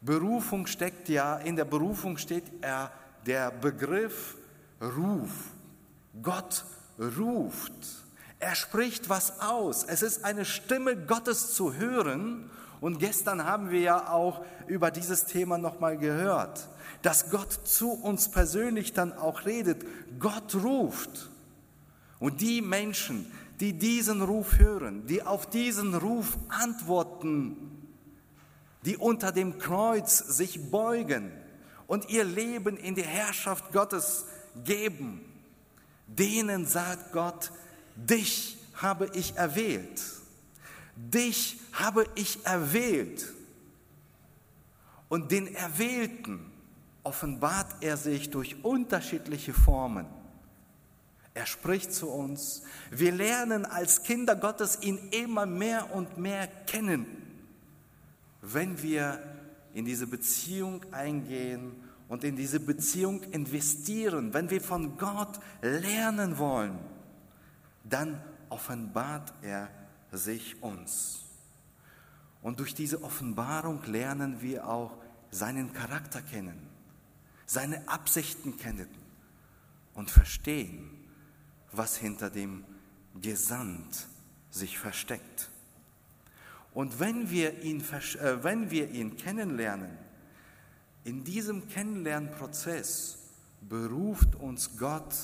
Berufung 0.00 0.66
steckt 0.66 1.08
ja, 1.08 1.36
in 1.36 1.56
der 1.56 1.64
Berufung 1.64 2.16
steht 2.16 2.44
ja 2.62 2.90
der 3.26 3.50
Begriff 3.50 4.36
Ruf. 4.80 5.30
Gott 6.22 6.64
ruft. 6.98 7.72
Er 8.38 8.54
spricht 8.54 9.08
was 9.08 9.40
aus. 9.40 9.84
Es 9.84 10.02
ist 10.02 10.24
eine 10.24 10.44
Stimme 10.44 10.96
Gottes 10.96 11.54
zu 11.54 11.74
hören. 11.74 12.50
Und 12.80 12.98
gestern 12.98 13.44
haben 13.44 13.70
wir 13.70 13.80
ja 13.80 14.10
auch 14.10 14.44
über 14.66 14.90
dieses 14.90 15.26
Thema 15.26 15.56
nochmal 15.56 15.96
gehört, 15.96 16.68
dass 17.02 17.30
Gott 17.30 17.52
zu 17.52 17.92
uns 17.92 18.30
persönlich 18.30 18.92
dann 18.92 19.12
auch 19.12 19.46
redet. 19.46 19.86
Gott 20.18 20.56
ruft. 20.56 21.30
Und 22.18 22.40
die 22.40 22.60
Menschen, 22.60 23.30
die 23.60 23.72
diesen 23.72 24.22
Ruf 24.22 24.58
hören, 24.58 25.06
die 25.06 25.22
auf 25.22 25.48
diesen 25.48 25.94
Ruf 25.94 26.36
antworten, 26.48 27.56
die 28.84 28.96
unter 28.96 29.30
dem 29.30 29.58
Kreuz 29.58 30.18
sich 30.18 30.70
beugen 30.72 31.30
und 31.92 32.08
ihr 32.08 32.24
Leben 32.24 32.78
in 32.78 32.94
die 32.94 33.02
Herrschaft 33.02 33.70
Gottes 33.70 34.24
geben, 34.64 35.20
denen 36.06 36.64
sagt 36.64 37.12
Gott, 37.12 37.52
dich 37.96 38.56
habe 38.72 39.10
ich 39.12 39.36
erwählt. 39.36 40.02
Dich 40.96 41.60
habe 41.74 42.06
ich 42.14 42.46
erwählt. 42.46 43.30
Und 45.10 45.32
den 45.32 45.54
Erwählten 45.54 46.50
offenbart 47.02 47.82
er 47.82 47.98
sich 47.98 48.30
durch 48.30 48.64
unterschiedliche 48.64 49.52
Formen. 49.52 50.06
Er 51.34 51.44
spricht 51.44 51.92
zu 51.92 52.08
uns. 52.08 52.62
Wir 52.90 53.12
lernen 53.12 53.66
als 53.66 54.02
Kinder 54.02 54.34
Gottes 54.34 54.78
ihn 54.80 55.10
immer 55.10 55.44
mehr 55.44 55.94
und 55.94 56.16
mehr 56.16 56.46
kennen, 56.46 57.04
wenn 58.40 58.82
wir 58.82 59.22
in 59.74 59.84
diese 59.84 60.06
Beziehung 60.06 60.82
eingehen 60.90 61.81
und 62.12 62.24
in 62.24 62.36
diese 62.36 62.60
Beziehung 62.60 63.22
investieren, 63.32 64.34
wenn 64.34 64.50
wir 64.50 64.60
von 64.60 64.98
Gott 64.98 65.40
lernen 65.62 66.36
wollen, 66.36 66.78
dann 67.84 68.20
offenbart 68.50 69.32
er 69.40 69.70
sich 70.10 70.62
uns. 70.62 71.24
Und 72.42 72.60
durch 72.60 72.74
diese 72.74 73.02
Offenbarung 73.02 73.82
lernen 73.86 74.42
wir 74.42 74.68
auch 74.68 74.92
seinen 75.30 75.72
Charakter 75.72 76.20
kennen, 76.20 76.68
seine 77.46 77.88
Absichten 77.88 78.58
kennen 78.58 78.90
und 79.94 80.10
verstehen, 80.10 80.90
was 81.72 81.96
hinter 81.96 82.28
dem 82.28 82.62
Gesandt 83.22 84.06
sich 84.50 84.78
versteckt. 84.78 85.48
Und 86.74 87.00
wenn 87.00 87.30
wir 87.30 87.62
ihn, 87.62 87.80
äh, 87.80 88.44
wenn 88.44 88.70
wir 88.70 88.90
ihn 88.90 89.16
kennenlernen, 89.16 89.96
in 91.04 91.24
diesem 91.24 91.68
Kennenlernprozess 91.68 93.18
beruft 93.60 94.36
uns 94.36 94.76
Gott 94.78 95.14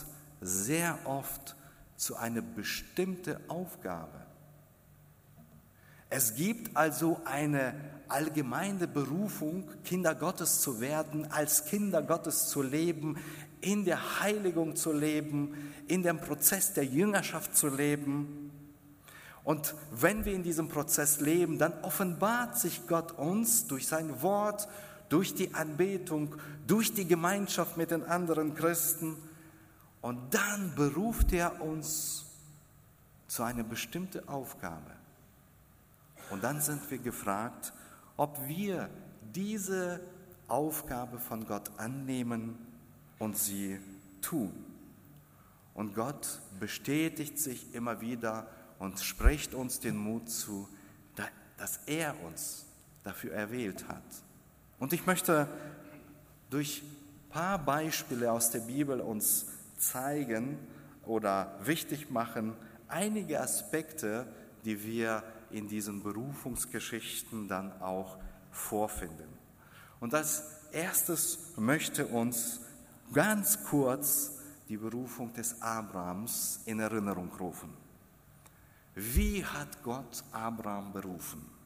sehr 0.41 0.99
oft 1.05 1.57
zu 1.97 2.17
einer 2.17 2.43
bestimmten 2.43 3.37
Aufgabe. 3.49 4.27
Es 6.11 6.35
gibt 6.35 6.77
also 6.77 7.21
eine 7.25 7.75
allgemeine 8.09 8.89
Berufung, 8.89 9.69
Kinder 9.85 10.15
Gottes 10.15 10.61
zu 10.61 10.81
werden, 10.81 11.31
als 11.31 11.67
Kinder 11.67 12.03
Gottes 12.03 12.49
zu 12.49 12.63
leben, 12.63 13.19
in 13.61 13.85
der 13.85 14.21
Heiligung 14.21 14.75
zu 14.77 14.93
leben, 14.93 15.73
in 15.87 16.03
dem 16.03 16.19
Prozess 16.21 16.73
der 16.73 16.85
Jüngerschaft 16.85 17.57
zu 17.57 17.69
leben. 17.69 18.51
Und 19.45 19.75
wenn 19.91 20.25
wir 20.25 20.35
in 20.35 20.43
diesem 20.43 20.69
Prozess 20.69 21.21
leben, 21.21 21.59
dann 21.59 21.73
offenbart 21.83 22.59
sich 22.59 22.87
Gott 22.87 23.13
uns 23.13 23.67
durch 23.67 23.87
sein 23.87 24.23
Wort, 24.23 24.69
durch 25.09 25.35
die 25.35 25.55
Anbetung, 25.55 26.35
durch 26.67 26.93
die 26.93 27.07
Gemeinschaft 27.07 27.77
mit 27.77 27.91
den 27.91 28.05
anderen 28.05 28.55
Christen. 28.55 29.17
Und 30.01 30.35
dann 30.35 30.75
beruft 30.75 31.33
er 31.33 31.61
uns 31.61 32.27
zu 33.27 33.43
einer 33.43 33.65
bestimmten 33.65 34.29
Aufgabe. 34.29 34.91
Und 36.31 36.45
dann 36.45 36.61
sind 36.61 36.91
wir 36.91 36.99
gefragt, 36.99 37.73
ob 38.17 38.47
wir 38.47 38.91
diese 39.35 40.01
Aufgabe 40.47 41.19
von 41.19 41.47
Gott 41.47 41.71
annehmen 41.79 42.59
und 43.19 43.37
sie 43.37 43.79
tun. 44.21 44.53
Und 45.75 45.95
Gott 45.95 46.41
bestätigt 46.59 47.39
sich 47.39 47.75
immer 47.75 48.01
wieder 48.01 48.49
und 48.79 48.99
spricht 48.99 49.55
uns 49.55 49.81
den 49.81 49.97
Mut 49.97 50.29
zu, 50.29 50.69
dass 51.57 51.81
er 51.87 52.15
uns 52.25 52.67
dafür 53.05 53.33
erwählt 53.33 53.87
hat. 53.89 54.03
Und 54.79 54.93
ich 54.93 55.07
möchte 55.07 55.49
durch 56.51 56.83
ein 56.83 57.31
paar 57.31 57.59
Beispiele 57.59 58.31
aus 58.31 58.51
der 58.51 58.61
Bibel 58.61 59.01
uns 59.01 59.47
zeigen 59.77 60.59
oder 61.05 61.59
wichtig 61.63 62.11
machen, 62.11 62.55
einige 62.89 63.41
Aspekte, 63.41 64.27
die 64.65 64.83
wir 64.85 65.23
in 65.51 65.69
diesen 65.69 66.03
Berufungsgeschichten 66.03 67.49
dann 67.49 67.73
auch 67.81 68.19
vorfinden. 68.51 69.29
Und 70.01 70.15
als 70.15 70.43
erstes 70.73 71.53
möchte 71.57 72.07
uns 72.07 72.61
ganz 73.13 73.65
kurz 73.65 74.39
die 74.69 74.77
Berufung 74.77 75.33
des 75.33 75.61
Abrahams 75.63 76.61
in 76.67 76.79
Erinnerung 76.79 77.33
rufen. 77.41 77.73
Wie 78.95 79.45
hat 79.45 79.83
Gott 79.83 80.25
Abraham 80.33 80.93
berufen? 80.93 81.58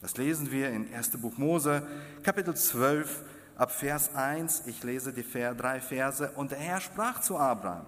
Das 0.00 0.16
lesen 0.16 0.50
wir 0.50 0.70
in 0.70 0.94
1. 0.94 1.10
Buch 1.18 1.36
Mose, 1.36 1.86
Kapitel 2.22 2.56
12, 2.56 3.22
ab 3.54 3.70
Vers 3.70 4.14
1. 4.14 4.62
Ich 4.64 4.82
lese 4.82 5.12
die 5.12 5.22
drei 5.22 5.78
Verse. 5.78 6.30
Und 6.36 6.52
der 6.52 6.58
Herr 6.58 6.80
sprach 6.80 7.20
zu 7.20 7.36
Abraham, 7.36 7.84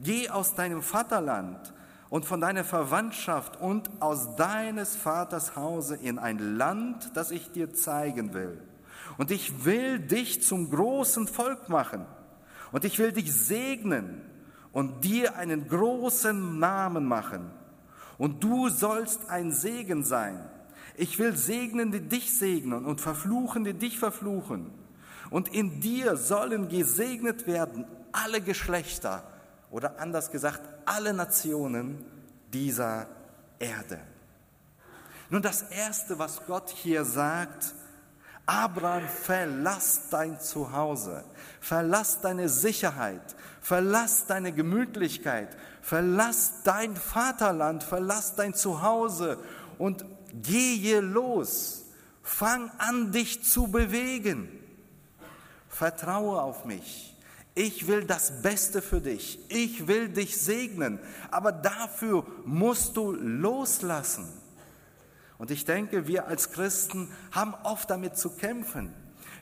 geh 0.00 0.30
aus 0.30 0.54
deinem 0.54 0.80
Vaterland 0.80 1.74
und 2.08 2.24
von 2.24 2.40
deiner 2.40 2.64
Verwandtschaft 2.64 3.60
und 3.60 3.90
aus 4.00 4.36
deines 4.36 4.96
Vaters 4.96 5.54
Hause 5.54 5.96
in 5.96 6.18
ein 6.18 6.56
Land, 6.56 7.10
das 7.14 7.30
ich 7.30 7.52
dir 7.52 7.74
zeigen 7.74 8.32
will. 8.32 8.62
Und 9.18 9.30
ich 9.30 9.66
will 9.66 9.98
dich 9.98 10.42
zum 10.42 10.70
großen 10.70 11.26
Volk 11.26 11.68
machen. 11.68 12.06
Und 12.72 12.86
ich 12.86 12.98
will 12.98 13.12
dich 13.12 13.30
segnen 13.34 14.22
und 14.72 15.04
dir 15.04 15.36
einen 15.36 15.68
großen 15.68 16.58
Namen 16.58 17.04
machen. 17.04 17.50
Und 18.16 18.42
du 18.42 18.70
sollst 18.70 19.28
ein 19.28 19.52
Segen 19.52 20.04
sein. 20.04 20.48
Ich 20.96 21.18
will 21.18 21.36
segnen, 21.36 21.90
die 21.90 22.00
dich 22.00 22.36
segnen 22.36 22.84
und 22.84 23.00
verfluchen, 23.00 23.64
die 23.64 23.74
dich 23.74 23.98
verfluchen. 23.98 24.70
Und 25.30 25.48
in 25.52 25.80
dir 25.80 26.16
sollen 26.16 26.68
gesegnet 26.68 27.46
werden 27.46 27.84
alle 28.12 28.40
Geschlechter 28.40 29.24
oder 29.70 29.98
anders 29.98 30.30
gesagt 30.30 30.62
alle 30.86 31.12
Nationen 31.12 32.04
dieser 32.52 33.08
Erde. 33.58 33.98
Nun 35.30 35.42
das 35.42 35.62
Erste, 35.62 36.18
was 36.18 36.46
Gott 36.46 36.70
hier 36.70 37.04
sagt, 37.04 37.74
Abraham, 38.46 39.08
verlass 39.08 40.10
dein 40.10 40.38
Zuhause, 40.38 41.24
verlass 41.60 42.20
deine 42.20 42.48
Sicherheit, 42.48 43.34
verlass 43.60 44.26
deine 44.26 44.52
Gemütlichkeit, 44.52 45.56
verlass 45.80 46.62
dein 46.62 46.94
Vaterland, 46.94 47.82
verlass 47.82 48.36
dein 48.36 48.52
Zuhause 48.52 49.38
und 49.78 50.04
gehe 50.42 51.00
los. 51.00 51.84
Fang 52.22 52.70
an, 52.78 53.12
dich 53.12 53.44
zu 53.44 53.68
bewegen. 53.68 54.48
Vertraue 55.68 56.40
auf 56.40 56.64
mich. 56.64 57.14
Ich 57.54 57.86
will 57.86 58.04
das 58.04 58.42
Beste 58.42 58.82
für 58.82 59.00
dich. 59.00 59.38
Ich 59.48 59.86
will 59.86 60.08
dich 60.08 60.36
segnen. 60.36 60.98
Aber 61.30 61.52
dafür 61.52 62.26
musst 62.44 62.96
du 62.96 63.12
loslassen. 63.12 64.26
Und 65.38 65.50
ich 65.50 65.64
denke, 65.64 66.06
wir 66.06 66.26
als 66.26 66.52
Christen 66.52 67.10
haben 67.30 67.54
oft 67.62 67.90
damit 67.90 68.16
zu 68.16 68.30
kämpfen, 68.30 68.92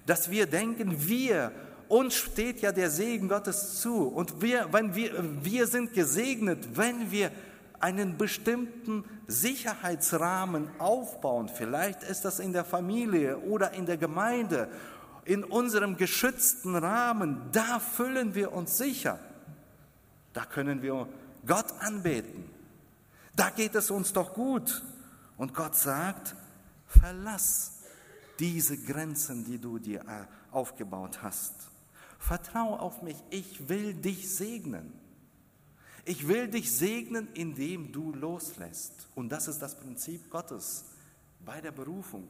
dass 0.06 0.30
wir 0.30 0.46
denken, 0.46 1.06
wir, 1.06 1.52
uns 1.88 2.14
steht 2.14 2.60
ja 2.60 2.72
der 2.72 2.90
Segen 2.90 3.28
Gottes 3.28 3.80
zu. 3.80 4.08
Und 4.08 4.42
wir, 4.42 4.72
wenn 4.72 4.94
wir, 4.94 5.12
wir 5.44 5.66
sind 5.66 5.92
gesegnet, 5.92 6.76
wenn 6.76 7.10
wir 7.10 7.30
einen 7.82 8.16
bestimmten 8.16 9.04
Sicherheitsrahmen 9.26 10.68
aufbauen. 10.78 11.48
Vielleicht 11.48 12.02
ist 12.04 12.24
das 12.24 12.38
in 12.38 12.52
der 12.52 12.64
Familie 12.64 13.38
oder 13.38 13.72
in 13.72 13.86
der 13.86 13.96
Gemeinde, 13.96 14.68
in 15.24 15.44
unserem 15.44 15.96
geschützten 15.96 16.76
Rahmen. 16.76 17.50
Da 17.52 17.80
fühlen 17.80 18.34
wir 18.34 18.52
uns 18.52 18.78
sicher. 18.78 19.18
Da 20.32 20.44
können 20.44 20.80
wir 20.80 21.08
Gott 21.46 21.72
anbeten. 21.80 22.48
Da 23.34 23.50
geht 23.50 23.74
es 23.74 23.90
uns 23.90 24.12
doch 24.12 24.32
gut. 24.32 24.82
Und 25.36 25.54
Gott 25.54 25.74
sagt, 25.74 26.36
verlass 26.86 27.80
diese 28.38 28.78
Grenzen, 28.78 29.44
die 29.44 29.58
du 29.58 29.78
dir 29.78 30.00
äh, 30.02 30.26
aufgebaut 30.52 31.22
hast. 31.22 31.54
Vertrau 32.18 32.76
auf 32.76 33.02
mich, 33.02 33.16
ich 33.30 33.68
will 33.68 33.94
dich 33.94 34.34
segnen. 34.34 35.01
Ich 36.04 36.26
will 36.26 36.48
dich 36.48 36.74
segnen, 36.74 37.28
indem 37.34 37.92
du 37.92 38.12
loslässt. 38.12 39.08
Und 39.14 39.30
das 39.30 39.46
ist 39.48 39.60
das 39.60 39.78
Prinzip 39.78 40.28
Gottes 40.30 40.84
bei 41.44 41.60
der 41.60 41.72
Berufung. 41.72 42.28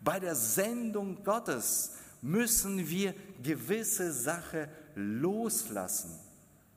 Bei 0.00 0.18
der 0.18 0.34
Sendung 0.34 1.22
Gottes 1.22 1.92
müssen 2.22 2.88
wir 2.88 3.14
gewisse 3.42 4.12
Sachen 4.12 4.66
loslassen. 4.94 6.18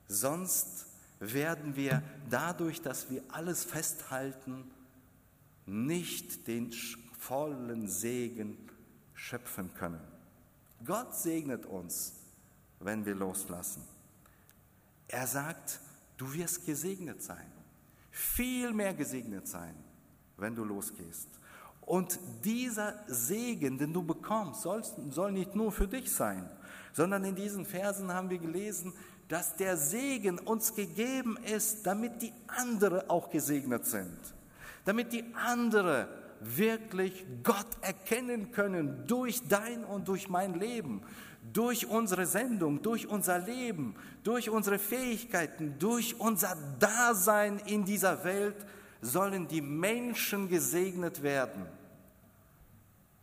Sonst 0.08 0.86
werden 1.18 1.74
wir 1.74 2.02
dadurch, 2.28 2.82
dass 2.82 3.10
wir 3.10 3.22
alles 3.28 3.64
festhalten, 3.64 4.70
nicht 5.64 6.46
den 6.46 6.72
vollen 7.18 7.88
Segen 7.88 8.56
schöpfen 9.14 9.72
können. 9.74 10.00
Gott 10.84 11.16
segnet 11.16 11.64
uns, 11.66 12.12
wenn 12.78 13.04
wir 13.06 13.14
loslassen. 13.14 13.82
Er 15.08 15.26
sagt, 15.26 15.80
du 16.16 16.32
wirst 16.32 16.64
gesegnet 16.64 17.22
sein, 17.22 17.50
viel 18.10 18.72
mehr 18.72 18.94
gesegnet 18.94 19.46
sein, 19.46 19.74
wenn 20.36 20.54
du 20.54 20.64
losgehst. 20.64 21.28
Und 21.82 22.18
dieser 22.44 22.94
Segen, 23.06 23.78
den 23.78 23.92
du 23.92 24.02
bekommst, 24.02 24.62
soll, 24.62 24.82
soll 25.10 25.32
nicht 25.32 25.54
nur 25.54 25.70
für 25.70 25.86
dich 25.86 26.10
sein, 26.10 26.48
sondern 26.92 27.24
in 27.24 27.36
diesen 27.36 27.64
Versen 27.64 28.12
haben 28.12 28.28
wir 28.28 28.38
gelesen, 28.38 28.92
dass 29.28 29.56
der 29.56 29.76
Segen 29.76 30.38
uns 30.38 30.74
gegeben 30.74 31.36
ist, 31.44 31.86
damit 31.86 32.22
die 32.22 32.32
anderen 32.48 33.08
auch 33.08 33.30
gesegnet 33.30 33.86
sind. 33.86 34.18
Damit 34.84 35.12
die 35.12 35.24
anderen 35.34 36.06
wirklich 36.40 37.24
Gott 37.42 37.66
erkennen 37.80 38.52
können 38.52 39.06
durch 39.06 39.46
dein 39.48 39.84
und 39.84 40.08
durch 40.08 40.28
mein 40.28 40.54
Leben, 40.54 41.02
durch 41.52 41.86
unsere 41.86 42.26
Sendung, 42.26 42.82
durch 42.82 43.06
unser 43.06 43.38
Leben, 43.38 43.94
durch 44.22 44.50
unsere 44.50 44.78
Fähigkeiten, 44.78 45.78
durch 45.78 46.18
unser 46.18 46.56
Dasein 46.78 47.58
in 47.66 47.84
dieser 47.84 48.24
Welt 48.24 48.56
sollen 49.00 49.46
die 49.48 49.60
Menschen 49.60 50.48
gesegnet 50.48 51.22
werden. 51.22 51.66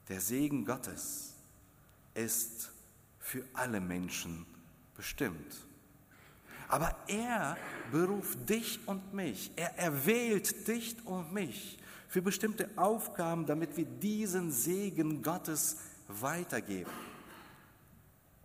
Der 0.09 0.19
Segen 0.19 0.65
Gottes 0.65 1.33
ist 2.13 2.71
für 3.19 3.43
alle 3.53 3.79
Menschen 3.79 4.45
bestimmt. 4.95 5.65
Aber 6.67 6.95
er 7.07 7.57
beruft 7.91 8.49
dich 8.49 8.79
und 8.87 9.13
mich. 9.13 9.51
Er 9.55 9.77
erwählt 9.77 10.67
dich 10.67 10.95
und 11.05 11.33
mich 11.33 11.77
für 12.07 12.21
bestimmte 12.21 12.69
Aufgaben, 12.75 13.45
damit 13.45 13.75
wir 13.77 13.85
diesen 13.85 14.51
Segen 14.51 15.21
Gottes 15.21 15.77
weitergeben. 16.07 16.91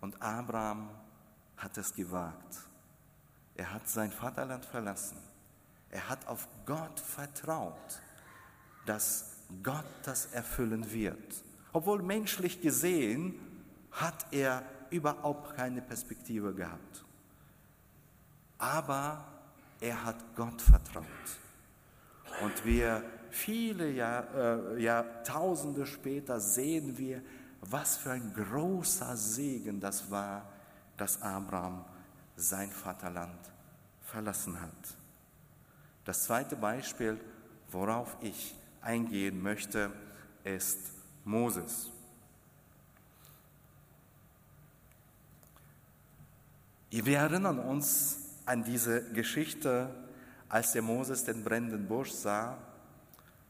Und 0.00 0.20
Abraham 0.22 0.90
hat 1.56 1.76
es 1.78 1.94
gewagt. 1.94 2.68
Er 3.54 3.72
hat 3.72 3.88
sein 3.88 4.12
Vaterland 4.12 4.64
verlassen. 4.64 5.18
Er 5.90 6.08
hat 6.08 6.26
auf 6.28 6.46
Gott 6.66 7.00
vertraut, 7.00 8.00
dass 8.86 9.36
Gott 9.62 9.84
das 10.04 10.26
erfüllen 10.26 10.92
wird. 10.92 11.42
Obwohl 11.72 12.02
menschlich 12.02 12.60
gesehen 12.60 13.34
hat 13.90 14.26
er 14.32 14.62
überhaupt 14.90 15.56
keine 15.56 15.82
Perspektive 15.82 16.54
gehabt 16.54 17.04
aber 18.58 19.24
er 19.80 20.04
hat 20.04 20.16
Gott 20.34 20.60
vertraut. 20.60 21.04
Und 22.42 22.64
wir 22.64 23.02
viele 23.30 23.90
Jahr, 23.90 24.26
äh, 24.34 24.82
Jahrtausende 24.82 25.86
später 25.86 26.40
sehen 26.40 26.98
wir, 26.98 27.22
was 27.60 27.96
für 27.96 28.12
ein 28.12 28.32
großer 28.32 29.16
Segen 29.16 29.80
das 29.80 30.10
war, 30.10 30.48
dass 30.96 31.20
Abraham 31.22 31.84
sein 32.36 32.70
Vaterland 32.70 33.38
verlassen 34.02 34.60
hat. 34.60 34.96
Das 36.04 36.24
zweite 36.24 36.56
Beispiel, 36.56 37.20
worauf 37.70 38.16
ich 38.20 38.54
eingehen 38.80 39.42
möchte, 39.42 39.92
ist 40.44 40.78
Moses. 41.24 41.90
Wir 46.90 47.18
erinnern 47.18 47.58
uns 47.58 48.18
an 48.46 48.64
diese 48.64 49.12
Geschichte, 49.12 49.94
als 50.48 50.72
der 50.72 50.80
Moses 50.80 51.24
den 51.24 51.44
brennenden 51.44 51.86
Busch 51.86 52.12
sah 52.12 52.56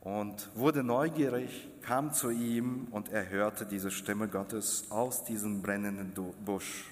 und 0.08 0.48
wurde 0.54 0.82
neugierig, 0.82 1.68
kam 1.82 2.14
zu 2.14 2.30
ihm 2.30 2.88
und 2.92 3.10
er 3.10 3.28
hörte 3.28 3.66
diese 3.66 3.90
Stimme 3.90 4.26
Gottes 4.26 4.90
aus 4.90 5.22
diesem 5.22 5.60
brennenden 5.60 6.14
Busch. 6.46 6.86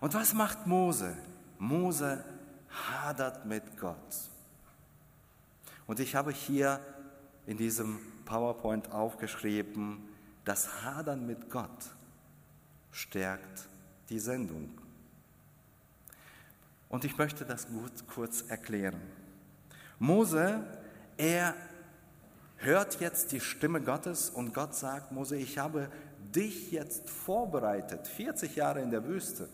Und 0.00 0.14
was 0.14 0.32
macht 0.32 0.64
Mose? 0.64 1.16
Mose 1.58 2.24
hadert 2.68 3.46
mit 3.46 3.76
Gott. 3.80 4.30
Und 5.88 5.98
ich 5.98 6.14
habe 6.14 6.30
hier 6.30 6.78
in 7.46 7.56
diesem 7.56 7.98
PowerPoint 8.26 8.92
aufgeschrieben, 8.92 9.98
das 10.44 10.84
Hadern 10.84 11.26
mit 11.26 11.50
Gott 11.50 11.90
stärkt 12.92 13.66
die 14.08 14.20
Sendung. 14.20 14.70
Und 16.88 17.04
ich 17.04 17.18
möchte 17.18 17.44
das 17.44 17.66
gut 17.66 18.06
kurz 18.06 18.42
erklären. 18.42 19.00
Mose, 19.98 20.64
er 21.16 21.54
hört 22.60 23.00
jetzt 23.00 23.32
die 23.32 23.40
Stimme 23.40 23.80
Gottes 23.80 24.30
und 24.30 24.54
Gott 24.54 24.74
sagt, 24.74 25.12
Mose, 25.12 25.36
ich 25.36 25.58
habe 25.58 25.88
dich 26.34 26.70
jetzt 26.70 27.08
vorbereitet, 27.08 28.06
40 28.06 28.56
Jahre 28.56 28.80
in 28.80 28.90
der 28.90 29.04
Wüste. 29.04 29.48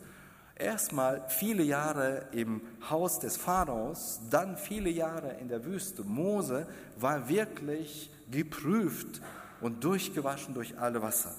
Erstmal 0.55 1.23
viele 1.29 1.63
Jahre 1.63 2.27
im 2.33 2.63
Haus 2.89 3.19
des 3.19 3.37
Pharaos, 3.37 4.21
dann 4.31 4.57
viele 4.57 4.91
Jahre 4.91 5.37
in 5.41 5.49
der 5.49 5.65
Wüste. 5.65 6.03
Mose 6.03 6.67
war 6.97 7.29
wirklich 7.29 8.11
geprüft 8.31 9.21
und 9.61 9.85
durchgewaschen 9.85 10.55
durch 10.55 10.79
alle 10.79 11.03
Wasser. 11.03 11.35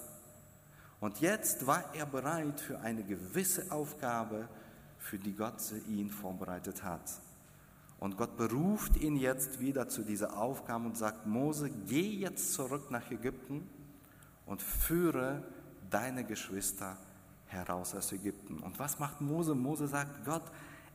Und 0.99 1.19
jetzt 1.19 1.67
war 1.67 1.83
er 1.93 2.05
bereit 2.05 2.59
für 2.59 2.79
eine 2.79 3.03
gewisse 3.03 3.71
Aufgabe, 3.71 4.47
für 4.97 5.19
die 5.19 5.35
Gott 5.35 5.61
ihn 5.87 6.09
vorbereitet 6.09 6.83
hat. 6.83 7.01
Und 7.99 8.17
Gott 8.17 8.37
beruft 8.37 8.97
ihn 8.97 9.15
jetzt 9.15 9.59
wieder 9.59 9.89
zu 9.89 10.03
dieser 10.03 10.37
Aufgabe 10.37 10.85
und 10.85 10.97
sagt, 10.97 11.25
Mose, 11.25 11.71
geh 11.87 12.09
jetzt 12.09 12.53
zurück 12.53 12.91
nach 12.91 13.09
Ägypten 13.09 13.67
und 14.45 14.61
führe 14.61 15.43
deine 15.89 16.23
Geschwister 16.23 16.97
heraus 17.47 17.95
aus 17.95 18.11
Ägypten. 18.11 18.59
Und 18.59 18.77
was 18.77 18.99
macht 18.99 19.21
Mose? 19.21 19.55
Mose 19.55 19.87
sagt, 19.87 20.25
Gott, 20.25 20.43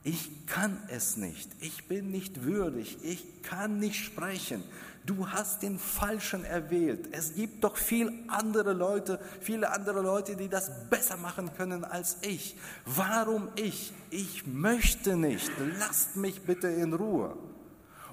ich 0.04 0.46
kann 0.46 0.78
es 0.88 1.16
nicht, 1.16 1.50
ich 1.60 1.86
bin 1.86 2.10
nicht 2.10 2.44
würdig, 2.44 2.98
ich 3.02 3.42
kann 3.42 3.78
nicht 3.78 4.04
sprechen. 4.04 4.64
Du 5.04 5.28
hast 5.28 5.62
den 5.62 5.80
Falschen 5.80 6.44
erwählt. 6.44 7.08
Es 7.10 7.34
gibt 7.34 7.64
doch 7.64 7.76
viel 7.76 8.12
andere 8.28 8.72
Leute, 8.72 9.18
viele 9.40 9.72
andere 9.72 10.00
Leute, 10.00 10.36
die 10.36 10.48
das 10.48 10.70
besser 10.90 11.16
machen 11.16 11.52
können 11.56 11.84
als 11.84 12.18
ich. 12.22 12.56
Warum 12.84 13.48
ich? 13.56 13.92
Ich 14.10 14.46
möchte 14.46 15.16
nicht. 15.16 15.50
Lasst 15.80 16.14
mich 16.14 16.42
bitte 16.42 16.68
in 16.68 16.92
Ruhe. 16.92 17.36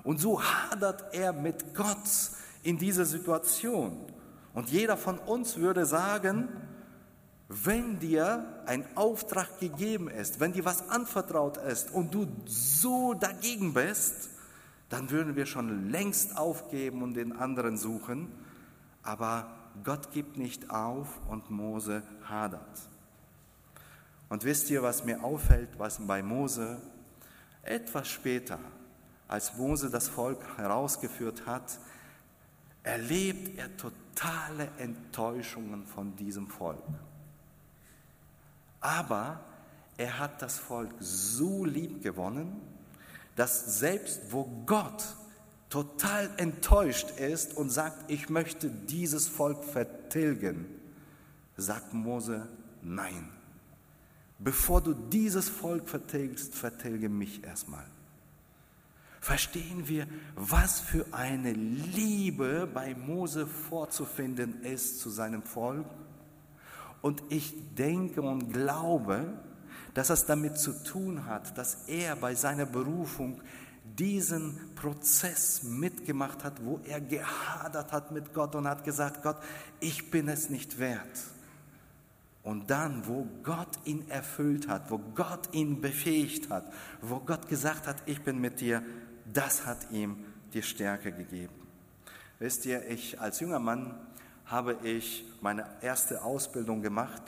Und 0.03 0.19
so 0.19 0.41
hadert 0.41 1.13
er 1.13 1.31
mit 1.31 1.75
Gott 1.75 1.97
in 2.63 2.79
dieser 2.79 3.05
Situation. 3.05 4.05
Und 4.55 4.69
jeder 4.69 4.97
von 4.97 5.19
uns 5.19 5.57
würde 5.57 5.85
sagen, 5.85 6.49
wenn 7.49 7.99
dir 7.99 8.58
ein 8.69 8.85
Auftrag 8.95 9.59
gegeben 9.59 10.09
ist, 10.09 10.39
wenn 10.39 10.53
dir 10.53 10.63
was 10.63 10.89
anvertraut 10.89 11.57
ist 11.57 11.89
und 11.91 12.13
du 12.13 12.27
so 12.45 13.15
dagegen 13.15 13.73
bist, 13.73 14.29
dann 14.89 15.09
würden 15.09 15.35
wir 15.35 15.47
schon 15.47 15.89
längst 15.89 16.37
aufgeben 16.37 17.01
und 17.01 17.15
den 17.15 17.31
anderen 17.31 17.77
suchen. 17.77 18.31
Aber 19.01 19.47
Gott 19.83 20.11
gibt 20.11 20.37
nicht 20.37 20.69
auf 20.69 21.07
und 21.27 21.49
Mose 21.49 22.03
hadert. 22.23 22.87
Und 24.29 24.43
wisst 24.43 24.69
ihr, 24.69 24.83
was 24.83 25.03
mir 25.03 25.23
auffällt, 25.23 25.69
was 25.79 25.97
bei 26.05 26.21
Mose 26.21 26.79
etwas 27.63 28.07
später, 28.07 28.59
als 29.27 29.57
Mose 29.57 29.89
das 29.89 30.07
Volk 30.07 30.39
herausgeführt 30.57 31.47
hat, 31.47 31.79
erlebt 32.83 33.57
er 33.57 33.75
totale 33.77 34.69
Enttäuschungen 34.77 35.87
von 35.87 36.15
diesem 36.15 36.47
Volk. 36.47 36.83
Aber 38.81 39.41
er 39.97 40.19
hat 40.19 40.41
das 40.41 40.57
Volk 40.57 40.91
so 40.99 41.65
lieb 41.65 42.01
gewonnen, 42.01 42.61
dass 43.35 43.79
selbst 43.79 44.31
wo 44.31 44.45
Gott 44.65 45.03
total 45.69 46.29
enttäuscht 46.37 47.11
ist 47.19 47.55
und 47.55 47.69
sagt, 47.69 48.09
ich 48.09 48.29
möchte 48.29 48.69
dieses 48.69 49.27
Volk 49.27 49.63
vertilgen, 49.63 50.65
sagt 51.55 51.93
Mose, 51.93 52.47
nein. 52.81 53.29
Bevor 54.39 54.81
du 54.81 54.93
dieses 54.93 55.49
Volk 55.49 55.87
vertilgst, 55.89 56.55
vertilge 56.55 57.09
mich 57.09 57.43
erstmal. 57.43 57.85
Verstehen 59.19 59.87
wir, 59.89 60.07
was 60.35 60.79
für 60.79 61.05
eine 61.11 61.51
Liebe 61.51 62.69
bei 62.73 62.95
Mose 62.95 63.45
vorzufinden 63.45 64.63
ist 64.63 65.01
zu 65.01 65.09
seinem 65.09 65.43
Volk? 65.43 65.85
Und 67.01 67.23
ich 67.29 67.55
denke 67.75 68.21
und 68.21 68.51
glaube, 68.51 69.25
dass 69.93 70.09
es 70.09 70.25
damit 70.25 70.57
zu 70.57 70.73
tun 70.83 71.25
hat, 71.25 71.57
dass 71.57 71.87
er 71.87 72.15
bei 72.15 72.35
seiner 72.35 72.65
Berufung 72.65 73.41
diesen 73.83 74.73
Prozess 74.75 75.63
mitgemacht 75.63 76.43
hat, 76.43 76.63
wo 76.63 76.79
er 76.85 77.01
gehadert 77.01 77.91
hat 77.91 78.11
mit 78.11 78.33
Gott 78.33 78.55
und 78.55 78.67
hat 78.67 78.83
gesagt, 78.83 79.23
Gott, 79.23 79.37
ich 79.79 80.11
bin 80.11 80.27
es 80.27 80.49
nicht 80.49 80.79
wert. 80.79 81.19
Und 82.43 82.69
dann, 82.69 83.05
wo 83.07 83.27
Gott 83.43 83.77
ihn 83.85 84.09
erfüllt 84.09 84.67
hat, 84.67 84.89
wo 84.89 84.97
Gott 84.97 85.53
ihn 85.53 85.81
befähigt 85.81 86.49
hat, 86.49 86.71
wo 87.01 87.19
Gott 87.19 87.47
gesagt 87.47 87.87
hat, 87.87 87.97
ich 88.05 88.21
bin 88.23 88.39
mit 88.39 88.61
dir, 88.61 88.81
das 89.31 89.65
hat 89.65 89.91
ihm 89.91 90.25
die 90.53 90.63
Stärke 90.63 91.11
gegeben. 91.11 91.53
Wisst 92.39 92.65
ihr, 92.65 92.87
ich 92.89 93.19
als 93.19 93.41
junger 93.41 93.59
Mann 93.59 93.99
habe 94.49 94.77
ich 94.83 95.25
meine 95.41 95.65
erste 95.81 96.23
Ausbildung 96.23 96.81
gemacht. 96.81 97.21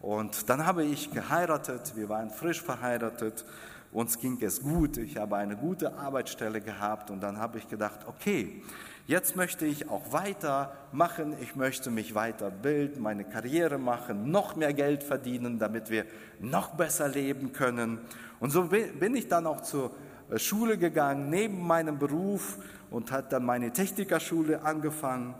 Und 0.00 0.48
dann 0.48 0.64
habe 0.64 0.84
ich 0.84 1.10
geheiratet, 1.10 1.94
wir 1.96 2.08
waren 2.08 2.30
frisch 2.30 2.62
verheiratet, 2.62 3.44
uns 3.92 4.18
ging 4.18 4.38
es 4.42 4.60
gut, 4.60 4.98
ich 4.98 5.16
habe 5.16 5.36
eine 5.36 5.56
gute 5.56 5.96
Arbeitsstelle 5.96 6.60
gehabt. 6.60 7.10
Und 7.10 7.20
dann 7.22 7.38
habe 7.38 7.58
ich 7.58 7.68
gedacht, 7.68 8.00
okay, 8.06 8.62
jetzt 9.06 9.36
möchte 9.36 9.66
ich 9.66 9.88
auch 9.88 10.12
weitermachen, 10.12 11.34
ich 11.40 11.56
möchte 11.56 11.90
mich 11.90 12.14
weiterbilden, 12.14 13.02
meine 13.02 13.24
Karriere 13.24 13.78
machen, 13.78 14.30
noch 14.30 14.54
mehr 14.54 14.74
Geld 14.74 15.02
verdienen, 15.02 15.58
damit 15.58 15.90
wir 15.90 16.04
noch 16.40 16.74
besser 16.74 17.08
leben 17.08 17.52
können. 17.52 17.98
Und 18.38 18.50
so 18.50 18.64
bin 18.64 19.16
ich 19.16 19.28
dann 19.28 19.46
auch 19.46 19.62
zur 19.62 19.92
äh, 20.30 20.38
Schule 20.38 20.76
gegangen, 20.76 21.30
neben 21.30 21.66
meinem 21.66 21.98
Beruf 21.98 22.58
und 22.90 23.10
hat 23.12 23.32
dann 23.32 23.44
meine 23.44 23.72
Technikerschule 23.72 24.62
angefangen. 24.62 25.34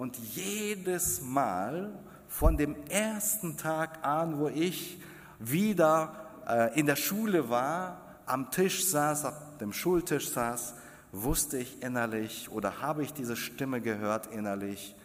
Und 0.00 0.16
jedes 0.34 1.20
Mal 1.20 1.92
von 2.26 2.56
dem 2.56 2.74
ersten 2.88 3.58
Tag 3.58 4.02
an, 4.02 4.38
wo 4.38 4.48
ich 4.48 4.98
wieder 5.38 6.26
äh, 6.48 6.80
in 6.80 6.86
der 6.86 6.96
Schule 6.96 7.50
war, 7.50 8.16
am 8.24 8.50
Tisch 8.50 8.86
saß, 8.86 9.26
auf 9.26 9.34
dem 9.60 9.74
Schultisch 9.74 10.30
saß, 10.30 10.72
wusste 11.12 11.58
ich 11.58 11.82
innerlich 11.82 12.50
oder 12.50 12.80
habe 12.80 13.02
ich 13.02 13.12
diese 13.12 13.36
Stimme 13.36 13.82
gehört 13.82 14.28
innerlich, 14.28 14.96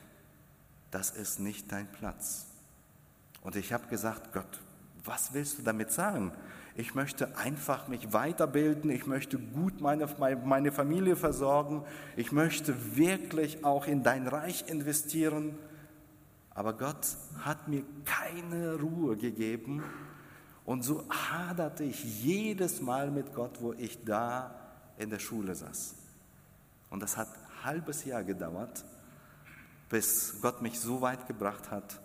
das 0.92 1.12
ist 1.12 1.42
nicht 1.42 1.74
dein 1.74 1.92
Platz. 1.92 2.46
Und 3.42 3.58
ich 3.58 3.74
habe 3.74 3.88
gesagt, 3.88 4.32
Gott, 4.32 4.62
was 5.04 5.34
willst 5.34 5.58
du 5.58 5.64
damit 5.64 5.92
sagen? 5.92 6.32
Ich 6.78 6.94
möchte 6.94 7.38
einfach 7.38 7.88
mich 7.88 8.12
weiterbilden, 8.12 8.90
ich 8.90 9.08
möchte 9.08 9.40
gut 9.40 9.80
meine, 9.80 10.08
meine 10.44 10.72
Familie 10.74 11.16
versorgen, 11.16 11.86
ich 12.18 12.34
möchte 12.34 12.98
wirklich 12.98 13.64
auch 13.64 13.88
in 13.88 14.04
dein 14.04 14.28
Reich 14.28 14.66
investieren. 14.68 15.58
Aber 16.54 16.74
Gott 16.74 17.08
hat 17.40 17.70
mir 17.70 17.84
keine 18.04 18.76
Ruhe 18.76 19.16
gegeben 19.16 19.84
und 20.66 20.84
so 20.84 21.06
haderte 21.10 21.86
ich 21.86 22.24
jedes 22.24 22.82
Mal 22.82 23.10
mit 23.10 23.34
Gott, 23.34 23.62
wo 23.62 23.72
ich 23.74 24.04
da 24.04 24.54
in 24.98 25.10
der 25.10 25.20
Schule 25.20 25.56
saß. 25.56 25.96
Und 26.90 27.02
das 27.02 27.16
hat 27.16 27.30
ein 27.30 27.66
halbes 27.66 28.04
Jahr 28.04 28.24
gedauert, 28.24 28.84
bis 29.88 30.42
Gott 30.42 30.62
mich 30.62 30.78
so 30.80 31.02
weit 31.02 31.26
gebracht 31.28 31.72
hat, 31.72 32.02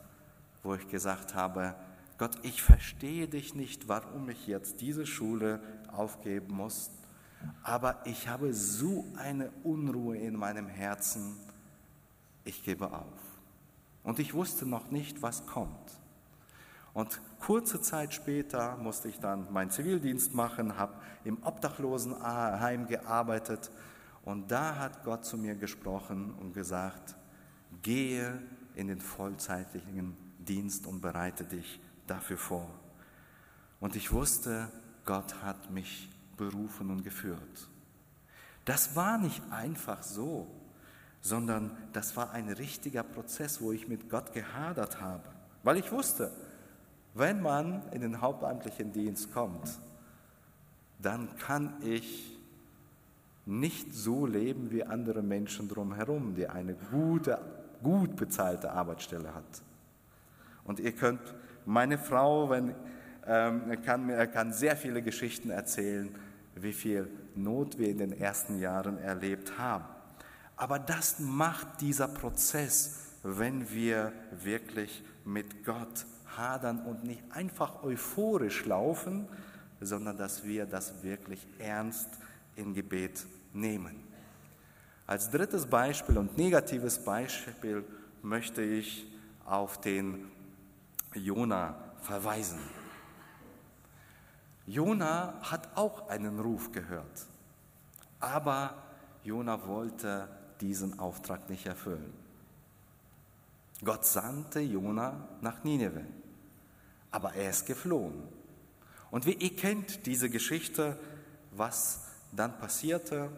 wo 0.62 0.74
ich 0.74 0.87
gesagt 0.88 1.35
habe, 1.35 1.74
Gott, 2.20 2.37
ich 2.42 2.62
verstehe 2.62 3.28
dich 3.28 3.54
nicht, 3.54 3.88
warum 3.88 4.28
ich 4.28 4.46
jetzt 4.46 4.83
diese 4.83 5.06
Schule 5.06 5.59
aufgeben 5.90 6.54
muss. 6.54 6.90
aber 7.62 8.02
ich 8.04 8.28
habe 8.28 8.52
so 8.52 9.06
eine 9.16 9.50
Unruhe 9.62 10.18
in 10.18 10.37
meinem 10.37 10.68
Herzen, 10.68 11.38
ich 12.44 12.62
gebe 12.62 12.92
auf. 12.92 13.22
Und 14.02 14.18
ich 14.18 14.35
wusste 14.35 14.66
noch 14.66 14.90
nicht, 14.90 15.22
was 15.22 15.46
kommt. 15.46 15.98
Und 16.92 17.22
kurze 17.38 17.80
Zeit 17.80 18.12
später 18.12 18.76
musste 18.76 19.09
ich 19.09 19.18
dann 19.18 19.50
meinen 19.50 19.70
Zivildienst 19.70 20.35
machen, 20.35 20.76
habe 20.76 20.96
im 21.24 21.42
Obdachlosenheim 21.42 22.87
gearbeitet 22.87 23.70
und 24.26 24.50
da 24.50 24.76
hat 24.76 25.04
Gott 25.04 25.24
zu 25.24 25.38
mir 25.38 25.54
gesprochen 25.54 26.35
und 26.38 26.52
gesagt, 26.52 27.16
gehe 27.80 28.42
in 28.74 28.88
den 28.88 29.00
vollzeitlichen 29.00 30.14
Dienst 30.38 30.87
und 30.87 31.00
bereite 31.00 31.44
dich 31.44 31.80
dafür 32.11 32.37
vor. 32.37 32.68
Und 33.81 33.96
ich 33.96 34.12
wusste, 34.12 34.68
Gott 35.05 35.42
hat 35.42 35.70
mich 35.70 36.11
berufen 36.37 36.90
und 36.90 37.05
geführt. 37.05 37.68
Das 38.64 38.94
war 38.96 39.18
nicht 39.18 39.42
einfach 39.51 40.03
so, 40.03 40.46
sondern 41.23 41.77
das 41.92 42.16
war 42.16 42.33
ein 42.33 42.49
richtiger 42.49 43.03
Prozess, 43.03 43.61
wo 43.61 43.73
ich 43.73 43.88
mit 43.88 44.09
Gott 44.09 44.33
gehadert 44.33 45.01
habe, 45.01 45.25
weil 45.62 45.77
ich 45.77 45.92
wusste, 45.92 46.31
wenn 47.14 47.42
man 47.42 47.83
in 47.90 48.01
den 48.03 48.20
hauptamtlichen 48.20 48.92
Dienst 48.92 49.33
kommt, 49.33 49.79
dann 51.01 51.37
kann 51.37 51.75
ich 51.83 52.38
nicht 53.46 53.94
so 53.94 54.27
leben 54.27 54.70
wie 54.70 54.85
andere 54.85 55.23
Menschen 55.23 55.68
drumherum, 55.68 56.35
die 56.35 56.46
eine 56.46 56.75
gute, 56.75 57.40
gut 57.83 58.16
bezahlte 58.16 58.70
Arbeitsstelle 58.70 59.35
hat. 59.35 59.62
Und 60.64 60.79
ihr 60.79 60.92
könnt, 60.92 61.20
meine 61.66 61.99
Frau, 61.99 62.51
wenn, 62.51 62.75
ähm, 63.27 63.83
kann, 63.85 64.09
kann 64.33 64.53
sehr 64.53 64.77
viele 64.77 65.03
Geschichten 65.03 65.51
erzählen, 65.51 66.14
wie 66.55 66.73
viel 66.73 67.11
Not 67.35 67.79
wir 67.79 67.88
in 67.88 67.99
den 67.99 68.12
ersten 68.12 68.59
Jahren 68.59 68.99
erlebt 68.99 69.59
haben. 69.59 69.85
Aber 70.57 70.79
das 70.79 71.20
macht 71.20 71.81
dieser 71.81 72.09
Prozess, 72.09 73.16
wenn 73.23 73.70
wir 73.70 74.12
wirklich 74.42 75.03
mit 75.25 75.64
Gott 75.64 76.07
hadern 76.37 76.81
und 76.81 77.05
nicht 77.05 77.23
einfach 77.31 77.83
euphorisch 77.83 78.64
laufen, 78.66 79.27
sondern 79.81 80.16
dass 80.16 80.44
wir 80.44 80.66
das 80.66 81.03
wirklich 81.03 81.46
ernst 81.59 82.09
in 82.57 82.75
Gebet 82.75 83.27
nehmen. 83.53 84.05
Als 85.07 85.31
drittes 85.31 85.66
Beispiel 85.66 86.18
und 86.18 86.37
negatives 86.37 86.99
Beispiel 86.99 87.85
möchte 88.23 88.62
ich 88.62 89.11
auf 89.44 89.81
den 89.81 90.31
Jona 91.14 91.75
verweisen. 92.01 92.61
Jona 94.66 95.35
hat 95.42 95.77
auch 95.77 96.09
einen 96.09 96.38
Ruf 96.38 96.70
gehört, 96.70 97.27
aber 98.20 98.75
Jona 99.25 99.66
wollte 99.66 100.29
diesen 100.61 100.99
Auftrag 100.99 101.49
nicht 101.51 101.66
erfüllen. 101.66 102.12
Gott 103.85 104.05
sandte 104.05 104.61
Jona 104.61 105.29
nach 105.40 105.64
Nineveh, 105.64 106.05
aber 107.11 107.35
er 107.35 107.51
ist 107.51 107.66
geflohen. 107.66 108.23
Und 109.11 109.27
wie 109.27 109.33
ihr 109.33 109.57
kennt 109.57 110.07
diese 110.07 110.31
Geschichte, 110.31 110.99
was 111.51 112.03
dann 112.33 112.57
passierte. 112.59 113.29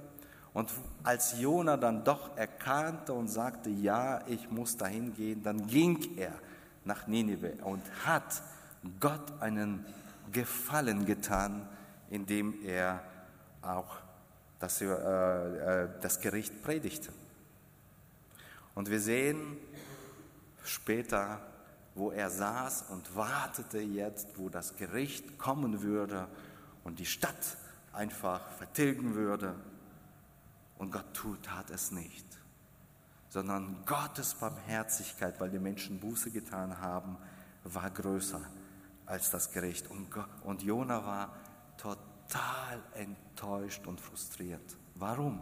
Und 0.53 0.71
als 1.03 1.41
Jona 1.41 1.79
dann 1.79 2.05
doch 2.05 2.37
erkannte 2.37 3.15
und 3.15 3.29
sagte, 3.29 3.71
ja, 3.71 4.27
ich 4.27 4.51
muss 4.51 4.77
dahin 4.77 5.15
gehen, 5.15 5.43
dann 5.43 5.67
ging 5.67 6.19
er 6.19 6.35
nach 6.85 7.07
Nineveh 7.07 7.61
und 7.63 7.83
hat 8.05 8.43
Gott 9.01 9.41
einen 9.41 9.85
Gefallen 10.33 11.05
getan, 11.07 11.69
indem 12.11 12.55
er 12.65 13.03
auch 13.63 13.97
das, 14.59 14.81
äh, 14.81 14.87
äh, 14.87 15.89
das 16.01 16.21
Gericht 16.21 16.63
predigte. 16.63 17.13
Und 18.75 18.91
wir 18.91 19.01
sehen 19.01 19.59
später, 20.65 21.41
wo 21.95 22.11
er 22.11 22.31
saß 22.31 22.87
und 22.91 23.15
wartete 23.17 23.79
jetzt, 23.79 24.29
wo 24.37 24.49
das 24.49 24.77
Gericht 24.77 25.39
kommen 25.39 25.83
würde 25.83 26.27
und 26.85 26.99
die 26.99 27.07
Stadt 27.07 27.57
einfach 27.93 28.41
vertilgen 28.53 29.15
würde. 29.15 29.55
Und 30.79 30.91
Gott 30.91 31.13
tut, 31.13 31.43
tat 31.45 31.71
es 31.71 31.91
nicht, 31.91 32.27
sondern 33.33 33.83
Gottes 33.87 34.35
Barmherzigkeit, 34.35 35.41
weil 35.41 35.49
die 35.49 35.59
Menschen 35.59 35.99
Buße 35.99 36.31
getan 36.31 36.79
haben, 36.79 37.17
war 37.65 37.89
größer 37.89 38.43
als 39.07 39.31
das 39.31 39.51
Gericht. 39.51 39.91
Und, 39.91 40.09
und 40.45 40.63
Jona 40.63 41.03
war 41.07 41.35
total 41.79 42.83
enttäuscht 42.93 43.87
und 43.87 43.99
frustriert. 44.03 44.77
Warum? 44.97 45.41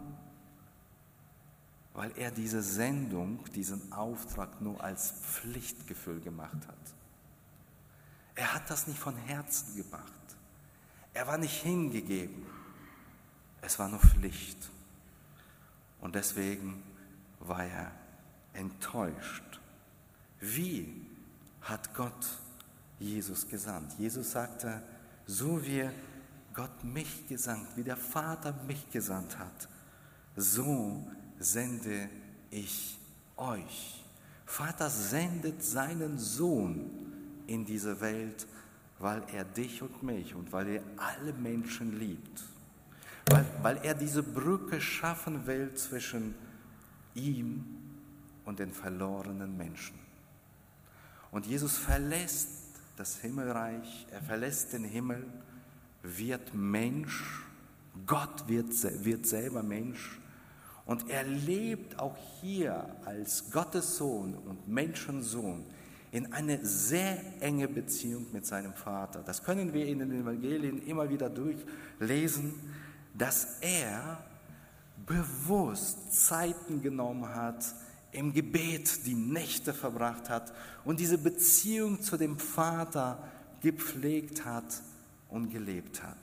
Weil 1.93 2.17
er 2.17 2.31
diese 2.31 2.61
Sendung, 2.61 3.43
diesen 3.51 3.91
Auftrag 3.91 4.61
nur 4.61 4.81
als 4.81 5.11
Pflichtgefühl 5.11 6.21
gemacht 6.21 6.65
hat. 6.65 6.93
Er 8.35 8.53
hat 8.53 8.69
das 8.69 8.87
nicht 8.87 8.99
von 8.99 9.17
Herzen 9.17 9.75
gemacht. 9.75 10.13
Er 11.13 11.27
war 11.27 11.37
nicht 11.37 11.61
hingegeben. 11.61 12.45
Es 13.61 13.77
war 13.77 13.89
nur 13.89 13.99
Pflicht. 13.99 14.71
Und 15.99 16.15
deswegen 16.15 16.81
war 17.47 17.65
er 17.65 17.91
enttäuscht. 18.53 19.59
Wie 20.39 21.05
hat 21.61 21.93
Gott 21.93 22.27
Jesus 22.99 23.47
gesandt? 23.47 23.93
Jesus 23.97 24.31
sagte, 24.31 24.81
so 25.25 25.63
wie 25.63 25.89
Gott 26.53 26.83
mich 26.83 27.27
gesandt, 27.27 27.67
wie 27.75 27.83
der 27.83 27.97
Vater 27.97 28.53
mich 28.67 28.89
gesandt 28.91 29.37
hat, 29.37 29.69
so 30.35 31.05
sende 31.39 32.09
ich 32.49 32.99
euch. 33.37 34.03
Vater 34.45 34.89
sendet 34.89 35.63
seinen 35.63 36.17
Sohn 36.17 36.89
in 37.47 37.65
diese 37.65 38.01
Welt, 38.01 38.47
weil 38.99 39.23
er 39.33 39.45
dich 39.45 39.81
und 39.81 40.03
mich 40.03 40.35
und 40.35 40.51
weil 40.51 40.67
er 40.67 40.83
alle 40.97 41.33
Menschen 41.33 41.97
liebt. 41.97 42.43
Weil, 43.27 43.45
weil 43.61 43.77
er 43.83 43.93
diese 43.93 44.23
Brücke 44.23 44.81
schaffen 44.81 45.47
will 45.47 45.73
zwischen 45.75 46.35
ihm 47.15 47.65
und 48.45 48.59
den 48.59 48.71
verlorenen 48.71 49.57
Menschen. 49.57 49.99
Und 51.31 51.45
Jesus 51.45 51.77
verlässt 51.77 52.49
das 52.97 53.17
Himmelreich, 53.17 54.07
er 54.11 54.21
verlässt 54.21 54.73
den 54.73 54.83
Himmel, 54.83 55.25
wird 56.03 56.53
Mensch, 56.53 57.43
Gott 58.05 58.47
wird, 58.47 58.73
wird 59.05 59.25
selber 59.25 59.63
Mensch 59.63 60.19
und 60.85 61.09
er 61.09 61.23
lebt 61.23 61.99
auch 61.99 62.17
hier 62.41 62.85
als 63.05 63.51
Gottes 63.51 63.97
Sohn 63.97 64.35
und 64.35 64.67
Menschensohn 64.67 65.63
in 66.11 66.33
eine 66.33 66.65
sehr 66.65 67.17
enge 67.39 67.67
Beziehung 67.67 68.27
mit 68.33 68.45
seinem 68.45 68.73
Vater. 68.73 69.23
Das 69.25 69.43
können 69.43 69.73
wir 69.73 69.85
in 69.85 69.99
den 69.99 70.11
Evangelien 70.11 70.85
immer 70.85 71.09
wieder 71.09 71.29
durchlesen, 71.29 72.53
dass 73.13 73.59
er 73.61 74.21
bewusst 75.05 76.25
Zeiten 76.25 76.81
genommen 76.81 77.33
hat, 77.33 77.65
im 78.11 78.33
Gebet 78.33 79.05
die 79.05 79.15
Nächte 79.15 79.73
verbracht 79.73 80.29
hat 80.29 80.51
und 80.83 80.99
diese 80.99 81.17
Beziehung 81.17 82.01
zu 82.01 82.17
dem 82.17 82.37
Vater 82.37 83.23
gepflegt 83.61 84.43
hat 84.45 84.81
und 85.29 85.49
gelebt 85.49 86.03
hat. 86.03 86.17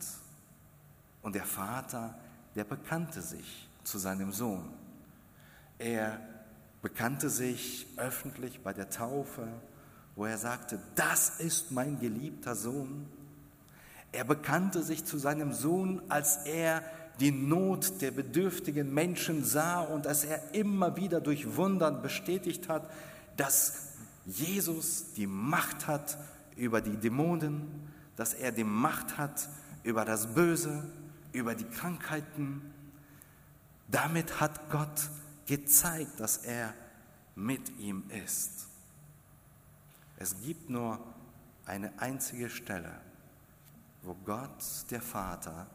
Und 1.23 1.35
der 1.35 1.45
Vater, 1.45 2.19
der 2.55 2.65
bekannte 2.65 3.23
sich 3.23 3.69
zu 3.85 3.99
seinem 3.99 4.33
Sohn. 4.33 4.69
Er 5.79 6.21
bekannte 6.83 7.31
sich 7.31 7.87
öffentlich 7.97 8.61
bei 8.63 8.73
der 8.73 8.91
Taufe, 8.91 9.49
wo 10.15 10.27
er 10.27 10.39
sagte, 10.39 10.81
das 10.95 11.41
ist 11.41 11.71
mein 11.71 11.99
geliebter 12.01 12.55
Sohn. 12.55 13.07
Er 14.13 14.25
bekannte 14.25 14.83
sich 14.83 15.05
zu 15.05 15.19
seinem 15.19 15.53
Sohn, 15.53 16.03
als 16.09 16.39
er 16.45 16.83
die 17.21 17.33
Not 17.33 18.01
der 18.01 18.11
bedürftigen 18.13 18.93
Menschen 18.93 19.45
sah 19.45 19.81
und 19.81 20.07
als 20.07 20.25
er 20.25 20.55
immer 20.55 20.97
wieder 20.97 21.21
durch 21.21 21.57
Wundern 21.57 22.01
bestätigt 22.03 22.69
hat, 22.69 22.89
dass 23.37 23.89
Jesus 24.27 25.13
die 25.15 25.27
Macht 25.27 25.87
hat 25.87 26.19
über 26.57 26.81
die 26.81 26.97
Dämonen, 26.97 27.63
dass 28.17 28.35
er 28.35 28.53
die 28.53 28.65
Macht 28.65 29.17
hat 29.19 29.49
über 29.83 30.05
das 30.05 30.35
Böse, 30.35 30.85
über 31.33 31.55
die 31.55 31.65
Krankheiten, 31.65 32.63
damit 33.89 34.41
hat 34.41 34.71
Gott 34.71 35.09
gezeigt, 35.47 36.21
dass 36.21 36.39
er 36.39 36.75
mit 37.35 37.79
ihm 37.79 38.05
ist. 38.27 38.67
Es 40.17 40.41
gibt 40.43 40.69
nur 40.69 40.99
eine 41.65 41.93
einzige 41.99 42.51
Stelle, 42.51 43.01
wo 44.03 44.15
Gott, 44.25 44.63
der 44.91 45.01
Vater, 45.01 45.67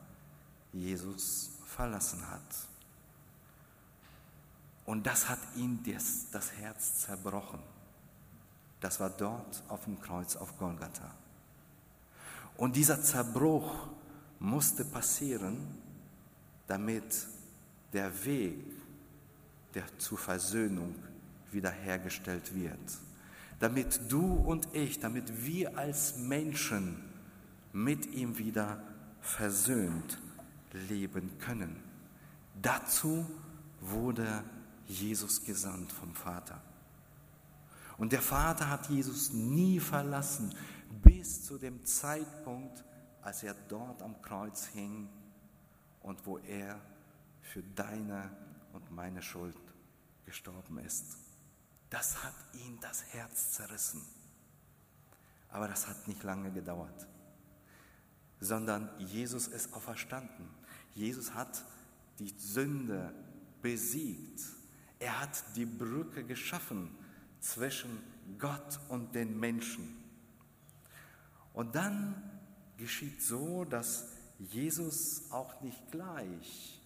Jesus 0.73 1.51
verlassen 1.65 2.27
hat. 2.29 2.41
Und 4.85 5.05
das 5.05 5.29
hat 5.29 5.39
ihm 5.55 5.79
das, 5.85 6.29
das 6.31 6.51
Herz 6.53 7.01
zerbrochen. 7.01 7.59
Das 8.81 8.99
war 8.99 9.09
dort 9.09 9.63
auf 9.69 9.85
dem 9.85 9.99
Kreuz 10.01 10.35
auf 10.35 10.57
Golgatha. 10.57 11.09
Und 12.57 12.75
dieser 12.75 13.01
Zerbruch 13.01 13.87
musste 14.39 14.83
passieren, 14.83 15.57
damit 16.67 17.27
der 17.93 18.25
Weg 18.25 18.57
der 19.73 19.85
zur 19.97 20.17
Versöhnung 20.17 20.95
wiederhergestellt 21.51 22.53
wird. 22.53 22.99
Damit 23.59 24.01
du 24.09 24.33
und 24.33 24.67
ich, 24.73 24.99
damit 24.99 25.45
wir 25.45 25.77
als 25.77 26.17
Menschen 26.17 27.01
mit 27.71 28.05
ihm 28.07 28.37
wieder 28.37 28.83
versöhnt 29.21 30.19
leben 30.73 31.37
können. 31.39 31.81
Dazu 32.61 33.25
wurde 33.79 34.43
Jesus 34.87 35.43
gesandt 35.43 35.91
vom 35.91 36.13
Vater. 36.13 36.61
Und 37.97 38.11
der 38.11 38.21
Vater 38.21 38.69
hat 38.69 38.89
Jesus 38.89 39.31
nie 39.31 39.79
verlassen 39.79 40.53
bis 41.01 41.45
zu 41.45 41.57
dem 41.57 41.85
Zeitpunkt, 41.85 42.83
als 43.21 43.43
er 43.43 43.55
dort 43.67 44.01
am 44.01 44.21
Kreuz 44.21 44.65
hing 44.67 45.09
und 46.01 46.25
wo 46.25 46.37
er 46.39 46.79
für 47.41 47.63
deine 47.63 48.35
und 48.73 48.91
meine 48.91 49.21
Schuld 49.21 49.57
gestorben 50.25 50.79
ist. 50.79 51.17
Das 51.89 52.23
hat 52.23 52.33
ihn 52.53 52.79
das 52.81 53.03
Herz 53.13 53.51
zerrissen. 53.51 54.01
Aber 55.49 55.67
das 55.67 55.87
hat 55.87 56.07
nicht 56.07 56.23
lange 56.23 56.51
gedauert, 56.51 57.07
sondern 58.39 58.89
Jesus 58.97 59.47
ist 59.47 59.71
auferstanden. 59.73 60.49
Jesus 60.93 61.33
hat 61.33 61.63
die 62.19 62.33
Sünde 62.37 63.13
besiegt. 63.61 64.41
Er 64.99 65.21
hat 65.21 65.43
die 65.55 65.65
Brücke 65.65 66.23
geschaffen 66.23 66.95
zwischen 67.39 68.01
Gott 68.37 68.79
und 68.89 69.13
den 69.15 69.39
Menschen. 69.39 69.97
Und 71.53 71.75
dann 71.75 72.31
geschieht 72.77 73.21
so, 73.21 73.65
dass 73.65 74.05
Jesus 74.39 75.31
auch 75.31 75.61
nicht 75.61 75.91
gleich 75.91 76.81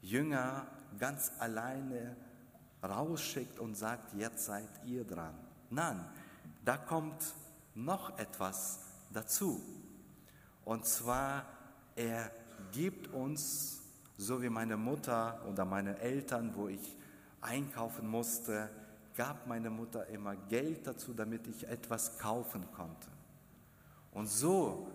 Jünger 0.00 0.66
ganz 0.98 1.32
alleine 1.38 2.16
rausschickt 2.82 3.58
und 3.58 3.74
sagt, 3.74 4.14
jetzt 4.14 4.44
seid 4.44 4.68
ihr 4.86 5.04
dran. 5.04 5.34
Nein, 5.70 6.04
da 6.64 6.76
kommt 6.76 7.34
noch 7.74 8.18
etwas 8.18 8.80
dazu. 9.12 9.60
Und 10.64 10.86
zwar, 10.86 11.46
er 11.96 12.30
gibt 12.72 13.12
uns, 13.12 13.80
so 14.16 14.42
wie 14.42 14.48
meine 14.48 14.76
Mutter 14.76 15.40
oder 15.48 15.64
meine 15.64 15.98
Eltern, 15.98 16.54
wo 16.54 16.68
ich 16.68 16.96
einkaufen 17.40 18.08
musste, 18.08 18.68
gab 19.16 19.46
meine 19.46 19.70
Mutter 19.70 20.06
immer 20.06 20.36
Geld 20.36 20.86
dazu, 20.86 21.12
damit 21.12 21.46
ich 21.46 21.66
etwas 21.66 22.18
kaufen 22.18 22.64
konnte. 22.72 23.08
Und 24.12 24.28
so 24.28 24.88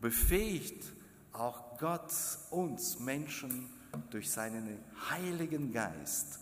befähigt 0.00 0.92
auch 1.32 1.78
Gott 1.78 2.12
uns 2.50 2.98
Menschen 2.98 3.70
durch 4.10 4.30
seinen 4.30 4.78
Heiligen 5.10 5.72
Geist, 5.72 6.38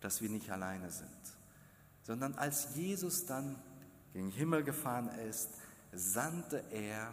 dass 0.00 0.20
wir 0.20 0.28
nicht 0.28 0.50
alleine 0.50 0.90
sind, 0.90 1.08
sondern 2.02 2.34
als 2.34 2.74
Jesus 2.74 3.26
dann 3.26 3.56
den 4.14 4.30
Himmel 4.30 4.62
gefahren 4.62 5.08
ist, 5.28 5.50
sandte 5.92 6.64
er 6.70 7.12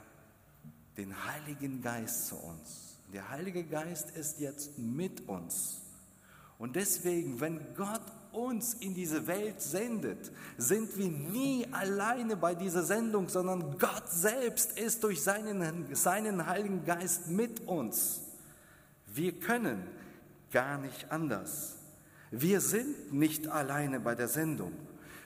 den 0.97 1.26
Heiligen 1.26 1.82
Geist 1.82 2.28
zu 2.28 2.36
uns. 2.36 2.90
Der 3.13 3.30
Heilige 3.30 3.63
Geist 3.65 4.12
ist 4.12 4.39
jetzt 4.39 4.78
mit 4.78 5.28
uns. 5.28 5.82
Und 6.58 6.78
deswegen, 6.78 7.41
wenn 7.41 7.60
Gott 7.76 8.02
uns 8.32 8.76
in 8.76 8.93
diese 8.93 9.28
Welt 9.28 9.62
sendet, 9.62 10.32
sind 10.58 10.97
wir 10.97 11.10
nie 11.10 11.67
alleine 11.71 12.38
bei 12.38 12.56
dieser 12.56 12.84
Sendung, 12.84 13.28
sondern 13.28 13.78
Gott 13.78 14.10
selbst 14.10 14.80
ist 14.80 15.04
durch 15.04 15.21
seinen, 15.21 15.93
seinen 15.93 16.45
Heiligen 16.45 16.86
Geist 16.86 17.28
mit 17.28 17.67
uns. 17.67 18.21
Wir 19.08 19.38
können 19.38 19.84
gar 20.52 20.78
nicht 20.78 21.12
anders. 21.12 21.76
Wir 22.30 22.62
sind 22.62 23.12
nicht 23.12 23.50
alleine 23.50 24.00
bei 24.00 24.15
der 24.15 24.30
Sendung, 24.30 24.71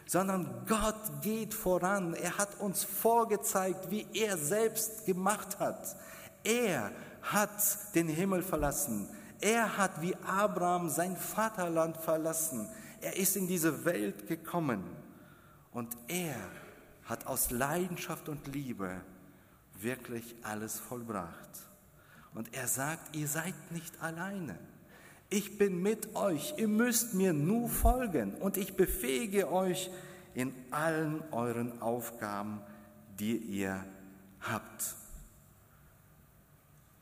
sondern 0.08 0.66
Gott 0.68 1.22
geht 1.22 1.54
voran. 1.54 2.16
Er 2.16 2.40
hat 2.40 2.60
uns 2.60 2.84
vorgezeigt, 2.84 3.92
wie 3.92 4.08
er 4.14 4.38
selbst 4.38 5.06
gemacht 5.06 5.60
hat. 5.60 5.96
Er 6.44 6.92
hat 7.32 7.96
den 7.96 8.08
Himmel 8.08 8.42
verlassen. 8.42 9.08
Er 9.42 9.78
hat 9.78 10.02
wie 10.02 10.16
Abraham 10.26 10.90
sein 10.90 11.16
Vaterland 11.16 11.98
verlassen. 11.98 12.70
Er 13.02 13.18
ist 13.18 13.36
in 13.36 13.48
diese 13.48 13.86
Welt 13.86 14.28
gekommen 14.28 14.84
und 15.72 15.96
er 16.08 16.36
hat 17.04 17.28
aus 17.28 17.52
Leidenschaft 17.52 18.30
und 18.30 18.48
Liebe 18.48 19.02
wirklich 19.80 20.36
alles 20.44 20.80
vollbracht. 20.80 21.50
Und 22.34 22.54
er 22.54 22.68
sagt, 22.68 23.16
ihr 23.16 23.28
seid 23.28 23.56
nicht 23.72 24.02
alleine. 24.02 24.58
Ich 25.30 25.58
bin 25.58 25.82
mit 25.82 26.16
euch, 26.16 26.54
ihr 26.58 26.68
müsst 26.68 27.14
mir 27.14 27.34
nur 27.34 27.70
folgen 27.70 28.36
und 28.36 28.58
ich 28.58 28.76
befähige 28.76 29.52
euch 29.52 29.90
in 30.34 30.54
allen 30.72 31.24
euren 31.32 31.82
Aufgaben, 31.82 32.62
die 33.20 33.38
ihr 33.38 33.84
habt. 34.42 34.96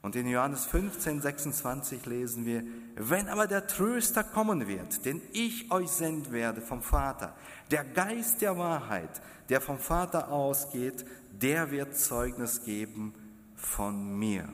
Und 0.04 0.18
in 0.18 0.28
Johannes 0.28 0.66
15, 0.66 1.22
26 1.22 2.06
lesen 2.06 2.46
wir, 2.46 2.62
wenn 2.96 3.30
aber 3.30 3.48
der 3.48 3.68
Tröster 3.68 4.26
kommen 4.26 4.68
wird, 4.68 5.06
den 5.06 5.22
ich 5.32 5.72
euch 5.72 5.90
senden 5.90 6.34
werde 6.34 6.60
vom 6.60 6.82
Vater, 6.82 7.34
der 7.72 7.86
Geist 7.86 8.42
der 8.42 8.58
Wahrheit, 8.58 9.22
der 9.48 9.62
vom 9.62 9.80
Vater 9.80 10.30
ausgeht, 10.30 11.06
der 11.32 11.72
wird 11.72 11.98
Zeugnis 11.98 12.66
geben 12.66 13.14
von 13.56 14.20
mir. 14.20 14.50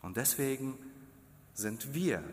Und 0.00 0.16
deswegen 0.16 0.78
sind 1.52 1.92
wir 1.92 2.24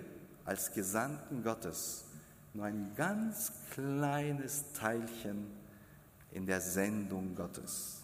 als 0.45 0.71
Gesandten 0.71 1.43
Gottes 1.43 2.05
nur 2.53 2.63
ein 2.63 2.93
ganz 2.95 3.51
kleines 3.71 4.71
Teilchen 4.71 5.47
in 6.31 6.45
der 6.45 6.61
Sendung 6.61 7.35
Gottes. 7.35 8.03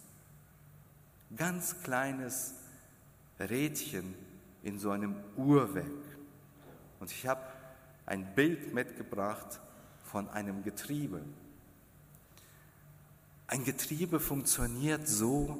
Ganz 1.34 1.82
kleines 1.82 2.56
Rädchen 3.38 4.14
in 4.62 4.78
so 4.78 4.90
einem 4.90 5.16
Uhrwerk. 5.36 5.86
Und 7.00 7.10
ich 7.10 7.26
habe 7.26 7.42
ein 8.06 8.34
Bild 8.34 8.72
mitgebracht 8.74 9.60
von 10.04 10.28
einem 10.28 10.62
Getriebe. 10.62 11.20
Ein 13.46 13.64
Getriebe 13.64 14.20
funktioniert 14.20 15.06
so, 15.06 15.58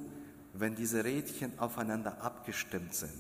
wenn 0.53 0.75
diese 0.75 1.05
Rädchen 1.05 1.59
aufeinander 1.59 2.23
abgestimmt 2.23 2.95
sind. 2.95 3.13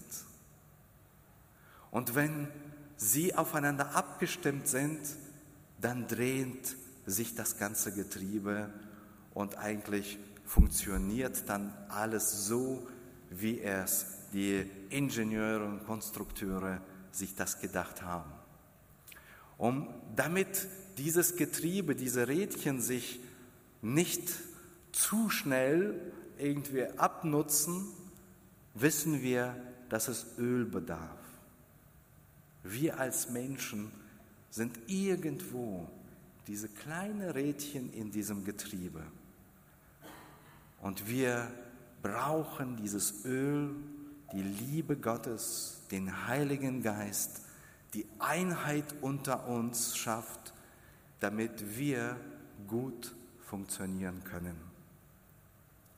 Und 1.90 2.14
wenn 2.14 2.48
sie 2.96 3.34
aufeinander 3.34 3.94
abgestimmt 3.94 4.68
sind, 4.68 5.00
dann 5.80 6.06
dreht 6.06 6.76
sich 7.06 7.34
das 7.34 7.58
ganze 7.58 7.92
Getriebe 7.92 8.72
und 9.34 9.58
eigentlich 9.58 10.18
funktioniert 10.44 11.48
dann 11.48 11.72
alles 11.88 12.46
so, 12.46 12.86
wie 13.30 13.60
es 13.60 14.06
die 14.34 14.68
Ingenieure 14.90 15.64
und 15.64 15.86
Konstrukteure 15.86 16.80
sich 17.12 17.34
das 17.34 17.60
gedacht 17.60 18.02
haben. 18.02 18.30
Um 19.56 19.88
damit 20.16 20.66
dieses 20.98 21.36
Getriebe, 21.36 21.94
diese 21.94 22.28
Rädchen 22.28 22.80
sich 22.80 23.20
nicht 23.80 24.34
zu 24.92 25.30
schnell 25.30 26.12
irgendwie 26.38 26.86
abnutzen, 26.98 27.86
wissen 28.74 29.22
wir, 29.22 29.54
dass 29.88 30.08
es 30.08 30.26
Öl 30.38 30.64
bedarf. 30.64 31.20
Wir 32.64 32.98
als 32.98 33.30
Menschen 33.30 33.92
sind 34.50 34.78
irgendwo 34.88 35.88
diese 36.46 36.68
kleinen 36.68 37.30
Rädchen 37.30 37.92
in 37.92 38.10
diesem 38.10 38.44
Getriebe. 38.44 39.02
Und 40.80 41.08
wir 41.08 41.50
brauchen 42.02 42.76
dieses 42.76 43.24
Öl, 43.24 43.74
die 44.32 44.42
Liebe 44.42 44.96
Gottes, 44.96 45.80
den 45.90 46.26
Heiligen 46.26 46.82
Geist, 46.82 47.42
die 47.94 48.06
Einheit 48.18 48.84
unter 49.00 49.46
uns 49.46 49.96
schafft, 49.96 50.52
damit 51.20 51.78
wir 51.78 52.16
gut 52.66 53.14
funktionieren 53.40 54.24
können. 54.24 54.56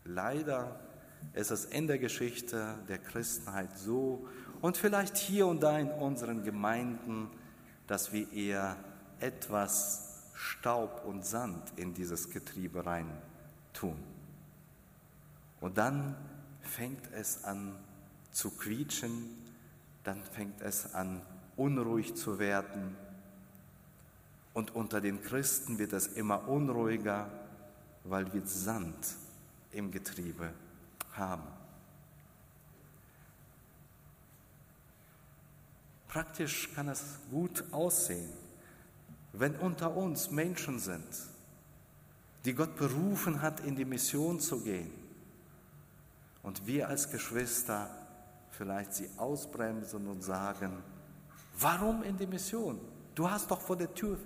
Leider 0.04 0.78
ist 1.32 1.50
es 1.50 1.64
in 1.64 1.86
der 1.86 1.98
Geschichte 1.98 2.74
der 2.88 2.98
Christenheit 2.98 3.78
so, 3.78 4.26
und 4.60 4.76
vielleicht 4.76 5.16
hier 5.16 5.46
und 5.46 5.62
da 5.62 5.78
in 5.78 5.90
unseren 5.90 6.42
Gemeinden, 6.42 7.28
dass 7.86 8.12
wir 8.12 8.32
eher 8.32 8.76
etwas 9.20 10.22
Staub 10.34 11.04
und 11.04 11.24
Sand 11.24 11.72
in 11.76 11.94
dieses 11.94 12.30
Getriebe 12.30 12.84
rein 12.84 13.10
tun. 13.72 13.96
Und 15.60 15.78
dann 15.78 16.16
fängt 16.60 17.12
es 17.12 17.44
an 17.44 17.76
zu 18.36 18.50
quietschen, 18.50 19.30
dann 20.04 20.22
fängt 20.22 20.60
es 20.60 20.92
an 20.94 21.22
unruhig 21.56 22.14
zu 22.16 22.38
werden. 22.38 22.94
Und 24.52 24.74
unter 24.74 25.00
den 25.00 25.22
Christen 25.22 25.78
wird 25.78 25.94
es 25.94 26.06
immer 26.06 26.46
unruhiger, 26.46 27.30
weil 28.04 28.30
wir 28.34 28.42
Sand 28.44 28.94
im 29.72 29.90
Getriebe 29.90 30.52
haben. 31.14 31.46
Praktisch 36.08 36.74
kann 36.74 36.88
es 36.88 37.02
gut 37.30 37.64
aussehen, 37.72 38.30
wenn 39.32 39.56
unter 39.56 39.96
uns 39.96 40.30
Menschen 40.30 40.78
sind, 40.78 41.08
die 42.44 42.52
Gott 42.52 42.76
berufen 42.76 43.40
hat, 43.40 43.60
in 43.60 43.76
die 43.76 43.86
Mission 43.86 44.40
zu 44.40 44.60
gehen. 44.60 44.90
Und 46.42 46.66
wir 46.66 46.88
als 46.88 47.10
Geschwister 47.10 48.05
vielleicht 48.56 48.94
sie 48.94 49.08
ausbremsen 49.16 50.06
und 50.06 50.22
sagen, 50.22 50.82
warum 51.58 52.02
in 52.02 52.16
die 52.16 52.26
Mission? 52.26 52.80
Du 53.14 53.30
hast 53.30 53.50
doch 53.50 53.60
vor 53.60 53.76
der 53.76 53.92
Tür, 53.94 54.18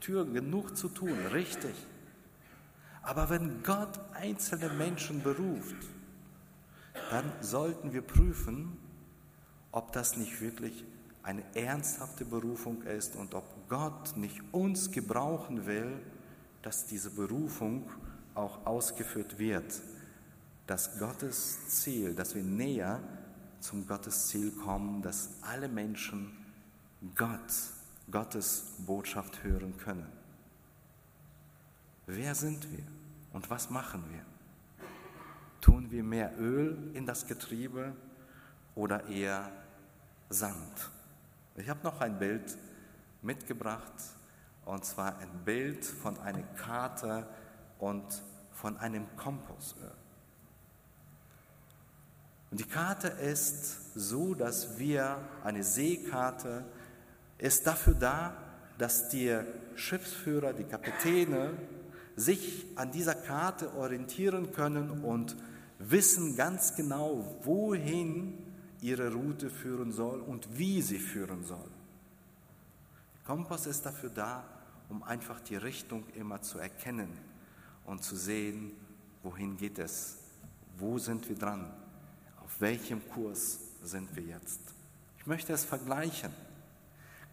Tür 0.00 0.24
genug 0.24 0.76
zu 0.76 0.88
tun, 0.88 1.16
richtig. 1.32 1.74
Aber 3.02 3.30
wenn 3.30 3.62
Gott 3.62 3.98
einzelne 4.12 4.68
Menschen 4.70 5.22
beruft, 5.22 5.76
dann 7.10 7.32
sollten 7.40 7.92
wir 7.92 8.02
prüfen, 8.02 8.76
ob 9.72 9.92
das 9.92 10.16
nicht 10.16 10.40
wirklich 10.40 10.84
eine 11.22 11.42
ernsthafte 11.54 12.24
Berufung 12.24 12.82
ist 12.82 13.16
und 13.16 13.34
ob 13.34 13.44
Gott 13.68 14.16
nicht 14.16 14.42
uns 14.52 14.90
gebrauchen 14.90 15.66
will, 15.66 16.00
dass 16.62 16.86
diese 16.86 17.10
Berufung 17.10 17.90
auch 18.34 18.66
ausgeführt 18.66 19.38
wird, 19.38 19.80
dass 20.66 20.98
Gottes 20.98 21.68
Ziel, 21.68 22.14
dass 22.14 22.34
wir 22.34 22.42
näher 22.42 23.00
zum 23.60 23.86
Gottes 23.86 24.28
Ziel 24.28 24.52
kommen, 24.52 25.02
dass 25.02 25.30
alle 25.42 25.68
Menschen 25.68 26.36
Gott, 27.14 27.52
Gottes 28.10 28.74
Botschaft 28.78 29.42
hören 29.42 29.76
können. 29.78 30.06
Wer 32.06 32.34
sind 32.34 32.70
wir 32.70 32.84
und 33.32 33.50
was 33.50 33.70
machen 33.70 34.02
wir? 34.10 34.24
Tun 35.60 35.90
wir 35.90 36.02
mehr 36.02 36.38
Öl 36.38 36.90
in 36.94 37.04
das 37.04 37.26
Getriebe 37.26 37.94
oder 38.74 39.06
eher 39.08 39.50
Sand? 40.30 40.90
Ich 41.56 41.68
habe 41.68 41.80
noch 41.82 42.00
ein 42.00 42.18
Bild 42.18 42.56
mitgebracht, 43.22 43.92
und 44.64 44.84
zwar 44.84 45.18
ein 45.18 45.44
Bild 45.44 45.84
von 45.84 46.18
einer 46.20 46.42
Karte 46.42 47.26
und 47.78 48.22
von 48.52 48.76
einem 48.78 49.06
Kompassöl. 49.16 49.92
Und 52.50 52.60
die 52.60 52.68
Karte 52.68 53.08
ist 53.08 53.94
so, 53.94 54.34
dass 54.34 54.78
wir, 54.78 55.18
eine 55.44 55.62
Seekarte 55.62 56.64
ist 57.38 57.66
dafür 57.66 57.94
da, 57.94 58.36
dass 58.78 59.08
die 59.08 59.36
Schiffsführer, 59.74 60.52
die 60.52 60.64
Kapitäne 60.64 61.50
sich 62.16 62.66
an 62.76 62.90
dieser 62.90 63.14
Karte 63.14 63.74
orientieren 63.74 64.52
können 64.52 65.04
und 65.04 65.36
wissen 65.78 66.36
ganz 66.36 66.74
genau, 66.74 67.38
wohin 67.42 68.34
ihre 68.80 69.12
Route 69.12 69.50
führen 69.50 69.92
soll 69.92 70.20
und 70.20 70.58
wie 70.58 70.82
sie 70.82 70.98
führen 70.98 71.44
soll. 71.44 71.70
Der 73.14 73.34
Kompass 73.34 73.66
ist 73.66 73.84
dafür 73.84 74.10
da, 74.10 74.44
um 74.88 75.02
einfach 75.02 75.40
die 75.40 75.56
Richtung 75.56 76.04
immer 76.14 76.40
zu 76.40 76.58
erkennen 76.58 77.10
und 77.84 78.02
zu 78.02 78.16
sehen, 78.16 78.72
wohin 79.22 79.56
geht 79.56 79.78
es, 79.78 80.18
wo 80.78 80.98
sind 80.98 81.28
wir 81.28 81.36
dran, 81.36 81.70
welchem 82.58 83.06
Kurs 83.10 83.58
sind 83.82 84.14
wir 84.16 84.22
jetzt. 84.22 84.60
Ich 85.18 85.26
möchte 85.26 85.52
es 85.52 85.64
vergleichen. 85.64 86.32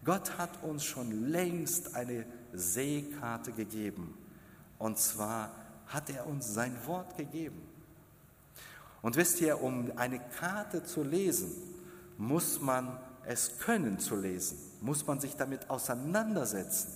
Gott 0.04 0.38
hat 0.38 0.62
uns 0.62 0.84
schon 0.84 1.30
längst 1.30 1.94
eine 1.94 2.26
Seekarte 2.52 3.52
gegeben. 3.52 4.16
Und 4.78 4.98
zwar 4.98 5.50
hat 5.86 6.10
er 6.10 6.26
uns 6.26 6.52
sein 6.52 6.76
Wort 6.86 7.16
gegeben. 7.16 7.62
Und 9.02 9.16
wisst 9.16 9.40
ihr, 9.40 9.62
um 9.62 9.92
eine 9.96 10.18
Karte 10.18 10.84
zu 10.84 11.02
lesen, 11.02 11.52
muss 12.18 12.60
man 12.60 12.98
es 13.24 13.58
können 13.58 13.98
zu 13.98 14.16
lesen, 14.16 14.58
muss 14.80 15.06
man 15.06 15.20
sich 15.20 15.36
damit 15.36 15.68
auseinandersetzen. 15.68 16.92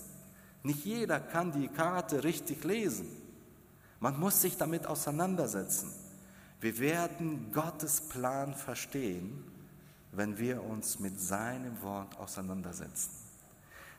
Nicht 0.62 0.84
jeder 0.84 1.18
kann 1.18 1.52
die 1.52 1.68
Karte 1.68 2.22
richtig 2.22 2.64
lesen. 2.64 3.08
Man 3.98 4.18
muss 4.18 4.40
sich 4.40 4.56
damit 4.56 4.86
auseinandersetzen. 4.86 5.92
Wir 6.60 6.78
werden 6.78 7.52
Gottes 7.52 8.02
Plan 8.02 8.54
verstehen, 8.54 9.44
wenn 10.12 10.38
wir 10.38 10.62
uns 10.62 10.98
mit 10.98 11.18
seinem 11.18 11.80
Wort 11.82 12.18
auseinandersetzen. 12.18 13.10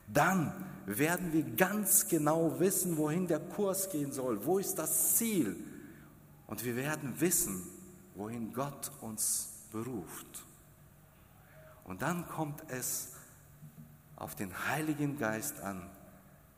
Dann 0.06 0.52
werden 0.86 1.32
wir 1.32 1.42
ganz 1.56 2.08
genau 2.08 2.60
wissen, 2.60 2.96
wohin 2.96 3.26
der 3.26 3.40
Kurs 3.40 3.90
gehen 3.90 4.12
soll, 4.12 4.44
wo 4.44 4.58
ist 4.58 4.76
das 4.76 5.16
Ziel. 5.16 5.56
Und 6.46 6.64
wir 6.64 6.76
werden 6.76 7.20
wissen, 7.20 7.62
wohin 8.14 8.52
Gott 8.52 8.92
uns 9.00 9.48
beruft. 9.72 10.44
Und 11.84 12.02
dann 12.02 12.28
kommt 12.28 12.62
es 12.68 13.12
auf 14.16 14.36
den 14.36 14.68
Heiligen 14.68 15.18
Geist 15.18 15.60
an, 15.60 15.90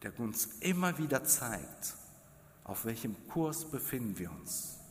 der 0.03 0.19
uns 0.19 0.47
immer 0.61 0.99
wieder 0.99 1.25
zeigt, 1.25 1.95
auf 2.65 2.85
welchem 2.85 3.17
Kurs 3.29 3.65
befinden 3.65 4.19
wir 4.19 4.31
uns. 4.31 4.84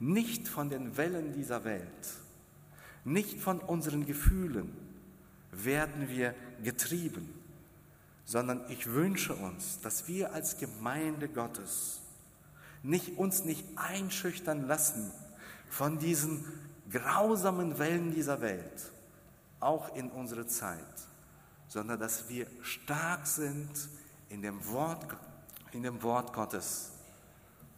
Nicht 0.00 0.48
von 0.48 0.70
den 0.70 0.96
Wellen 0.96 1.32
dieser 1.32 1.64
Welt, 1.64 1.86
nicht 3.04 3.40
von 3.40 3.60
unseren 3.60 4.06
Gefühlen 4.06 4.72
werden 5.52 6.08
wir 6.08 6.34
getrieben, 6.62 7.28
sondern 8.24 8.64
ich 8.70 8.86
wünsche 8.86 9.34
uns, 9.34 9.80
dass 9.80 10.08
wir 10.08 10.32
als 10.32 10.58
Gemeinde 10.58 11.28
Gottes 11.28 12.00
nicht, 12.82 13.18
uns 13.18 13.44
nicht 13.44 13.64
einschüchtern 13.76 14.66
lassen 14.66 15.12
von 15.68 15.98
diesen 15.98 16.44
grausamen 16.90 17.78
Wellen 17.78 18.12
dieser 18.14 18.40
Welt, 18.40 18.92
auch 19.60 19.94
in 19.94 20.10
unserer 20.10 20.46
Zeit, 20.46 20.78
sondern 21.68 22.00
dass 22.00 22.28
wir 22.28 22.46
stark 22.62 23.26
sind 23.26 23.70
in 24.28 24.42
dem 24.42 24.66
Wort, 24.68 25.04
in 25.72 25.82
dem 25.82 26.02
Wort 26.02 26.32
Gottes 26.32 26.92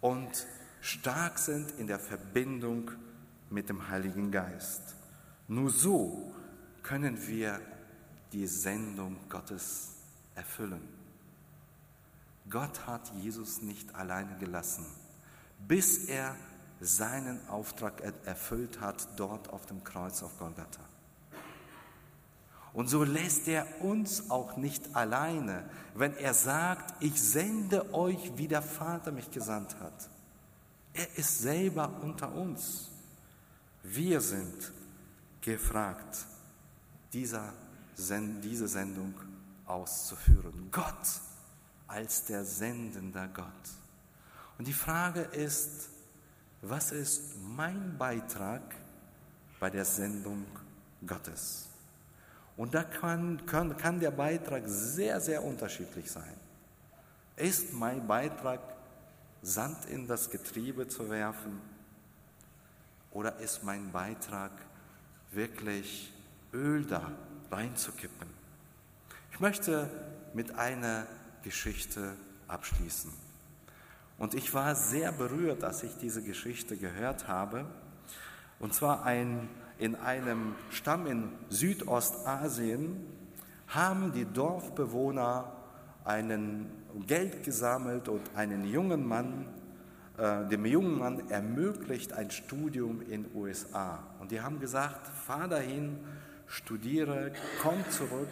und 0.00 0.46
stark 0.82 1.38
sind 1.38 1.70
in 1.78 1.86
der 1.86 2.00
Verbindung 2.00 2.90
mit 3.48 3.68
dem 3.68 3.88
Heiligen 3.88 4.30
Geist. 4.30 4.82
Nur 5.48 5.70
so 5.70 6.34
können 6.82 7.26
wir 7.26 7.60
die 8.32 8.46
Sendung 8.46 9.16
Gottes 9.28 9.94
erfüllen. 10.34 10.82
Gott 12.50 12.86
hat 12.86 13.12
Jesus 13.14 13.62
nicht 13.62 13.94
alleine 13.94 14.36
gelassen, 14.38 14.84
bis 15.66 16.06
er 16.06 16.34
seinen 16.80 17.48
Auftrag 17.48 18.00
erfüllt 18.24 18.80
hat 18.80 19.08
dort 19.16 19.50
auf 19.50 19.66
dem 19.66 19.84
Kreuz 19.84 20.22
auf 20.24 20.36
Golgatha. 20.38 20.82
Und 22.72 22.88
so 22.88 23.04
lässt 23.04 23.46
er 23.46 23.82
uns 23.82 24.30
auch 24.30 24.56
nicht 24.56 24.96
alleine, 24.96 25.68
wenn 25.94 26.16
er 26.16 26.34
sagt, 26.34 26.94
ich 27.00 27.22
sende 27.22 27.94
euch, 27.94 28.32
wie 28.36 28.48
der 28.48 28.62
Vater 28.62 29.12
mich 29.12 29.30
gesandt 29.30 29.78
hat. 29.78 30.10
Er 30.94 31.16
ist 31.16 31.40
selber 31.40 31.90
unter 32.02 32.32
uns. 32.32 32.88
Wir 33.82 34.20
sind 34.20 34.72
gefragt, 35.40 36.26
dieser, 37.12 37.52
diese 37.96 38.68
Sendung 38.68 39.14
auszuführen. 39.66 40.68
Gott 40.70 41.20
als 41.88 42.24
der 42.24 42.44
sendende 42.44 43.28
Gott. 43.34 43.46
Und 44.58 44.66
die 44.66 44.72
Frage 44.72 45.20
ist, 45.20 45.88
was 46.62 46.92
ist 46.92 47.34
mein 47.40 47.96
Beitrag 47.98 48.62
bei 49.58 49.68
der 49.68 49.84
Sendung 49.84 50.46
Gottes? 51.06 51.68
Und 52.56 52.74
da 52.74 52.84
kann, 52.84 53.44
kann, 53.46 53.76
kann 53.76 53.98
der 53.98 54.10
Beitrag 54.10 54.62
sehr, 54.66 55.20
sehr 55.20 55.42
unterschiedlich 55.42 56.10
sein. 56.10 56.36
Ist 57.36 57.72
mein 57.72 58.06
Beitrag, 58.06 58.60
Sand 59.42 59.86
in 59.86 60.06
das 60.06 60.30
Getriebe 60.30 60.86
zu 60.86 61.10
werfen? 61.10 61.60
Oder 63.10 63.38
ist 63.38 63.64
mein 63.64 63.90
Beitrag 63.90 64.52
wirklich 65.32 66.12
Öl 66.52 66.84
da 66.84 67.12
reinzukippen? 67.50 68.28
Ich 69.32 69.40
möchte 69.40 69.90
mit 70.32 70.54
einer 70.54 71.06
Geschichte 71.42 72.16
abschließen. 72.48 73.12
Und 74.18 74.34
ich 74.34 74.54
war 74.54 74.74
sehr 74.76 75.10
berührt, 75.10 75.64
als 75.64 75.82
ich 75.82 75.96
diese 75.96 76.22
Geschichte 76.22 76.76
gehört 76.76 77.26
habe. 77.26 77.66
Und 78.60 78.72
zwar 78.74 79.04
ein, 79.04 79.48
in 79.78 79.96
einem 79.96 80.54
Stamm 80.70 81.06
in 81.06 81.32
Südostasien 81.48 83.04
haben 83.66 84.12
die 84.12 84.26
Dorfbewohner 84.26 85.52
einen 86.04 86.70
Geld 87.06 87.42
gesammelt 87.42 88.08
und 88.08 88.22
einen 88.34 88.64
jungen 88.64 89.06
Mann, 89.06 89.46
äh, 90.18 90.46
dem 90.48 90.66
jungen 90.66 90.98
Mann 90.98 91.30
ermöglicht 91.30 92.12
ein 92.12 92.30
Studium 92.30 93.02
in 93.02 93.26
USA. 93.34 94.00
Und 94.20 94.30
die 94.30 94.40
haben 94.40 94.60
gesagt, 94.60 95.08
fahr 95.08 95.48
dahin, 95.48 95.98
studiere, 96.46 97.32
komm 97.62 97.88
zurück 97.90 98.28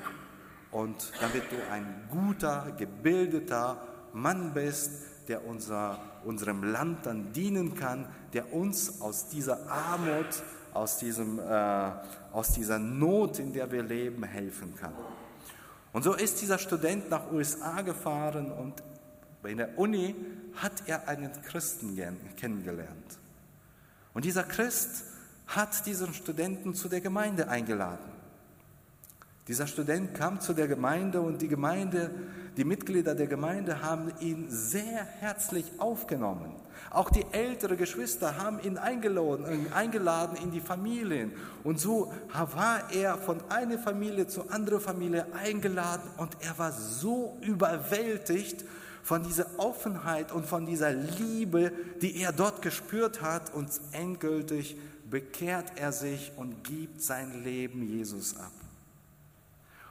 und 0.70 1.12
damit 1.20 1.42
du 1.50 1.56
ein 1.72 2.08
guter, 2.10 2.72
gebildeter 2.76 3.80
Mann 4.12 4.52
bist, 4.52 4.90
der 5.28 5.46
unser, 5.46 5.98
unserem 6.24 6.62
Land 6.64 7.06
dann 7.06 7.32
dienen 7.32 7.74
kann, 7.74 8.06
der 8.32 8.52
uns 8.52 9.00
aus 9.00 9.28
dieser 9.28 9.70
Armut, 9.70 10.42
aus, 10.74 10.98
diesem, 10.98 11.38
äh, 11.38 11.92
aus 12.32 12.52
dieser 12.52 12.78
Not, 12.78 13.38
in 13.38 13.52
der 13.52 13.70
wir 13.72 13.82
leben, 13.82 14.22
helfen 14.22 14.74
kann. 14.76 14.92
Und 15.92 16.02
so 16.02 16.14
ist 16.14 16.40
dieser 16.40 16.58
Student 16.58 17.10
nach 17.10 17.30
USA 17.32 17.82
gefahren 17.82 18.50
und 18.52 18.82
bei 19.42 19.54
der 19.54 19.78
Uni 19.78 20.14
hat 20.54 20.72
er 20.86 21.08
einen 21.08 21.32
Christen 21.42 21.96
kennengelernt. 22.36 23.18
Und 24.14 24.24
dieser 24.24 24.44
Christ 24.44 25.04
hat 25.46 25.86
diesen 25.86 26.14
Studenten 26.14 26.74
zu 26.74 26.88
der 26.88 27.00
Gemeinde 27.00 27.48
eingeladen. 27.48 28.10
Dieser 29.48 29.66
Student 29.66 30.14
kam 30.14 30.40
zu 30.40 30.52
der 30.52 30.68
Gemeinde 30.68 31.20
und 31.20 31.42
die 31.42 31.48
Gemeinde, 31.48 32.10
die 32.56 32.64
Mitglieder 32.64 33.14
der 33.14 33.26
Gemeinde 33.26 33.82
haben 33.82 34.12
ihn 34.20 34.46
sehr 34.48 35.04
herzlich 35.20 35.72
aufgenommen. 35.78 36.52
Auch 36.90 37.10
die 37.10 37.24
älteren 37.32 37.76
Geschwister 37.76 38.36
haben 38.38 38.60
ihn 38.60 38.78
eingeladen, 38.78 39.72
eingeladen 39.72 40.36
in 40.42 40.50
die 40.50 40.60
Familien. 40.60 41.32
Und 41.62 41.78
so 41.78 42.12
war 42.32 42.92
er 42.92 43.18
von 43.18 43.40
einer 43.48 43.78
Familie 43.78 44.26
zur 44.26 44.52
anderen 44.52 44.80
Familie 44.80 45.26
eingeladen 45.34 46.08
und 46.16 46.36
er 46.40 46.58
war 46.58 46.72
so 46.72 47.38
überwältigt 47.42 48.64
von 49.02 49.22
dieser 49.22 49.46
Offenheit 49.58 50.32
und 50.32 50.46
von 50.46 50.66
dieser 50.66 50.92
Liebe, 50.92 51.72
die 52.02 52.20
er 52.20 52.32
dort 52.32 52.62
gespürt 52.62 53.22
hat 53.22 53.54
und 53.54 53.68
endgültig 53.92 54.76
bekehrt 55.08 55.72
er 55.76 55.92
sich 55.92 56.32
und 56.36 56.62
gibt 56.64 57.02
sein 57.02 57.42
Leben 57.42 57.82
Jesus 57.82 58.36
ab. 58.36 58.52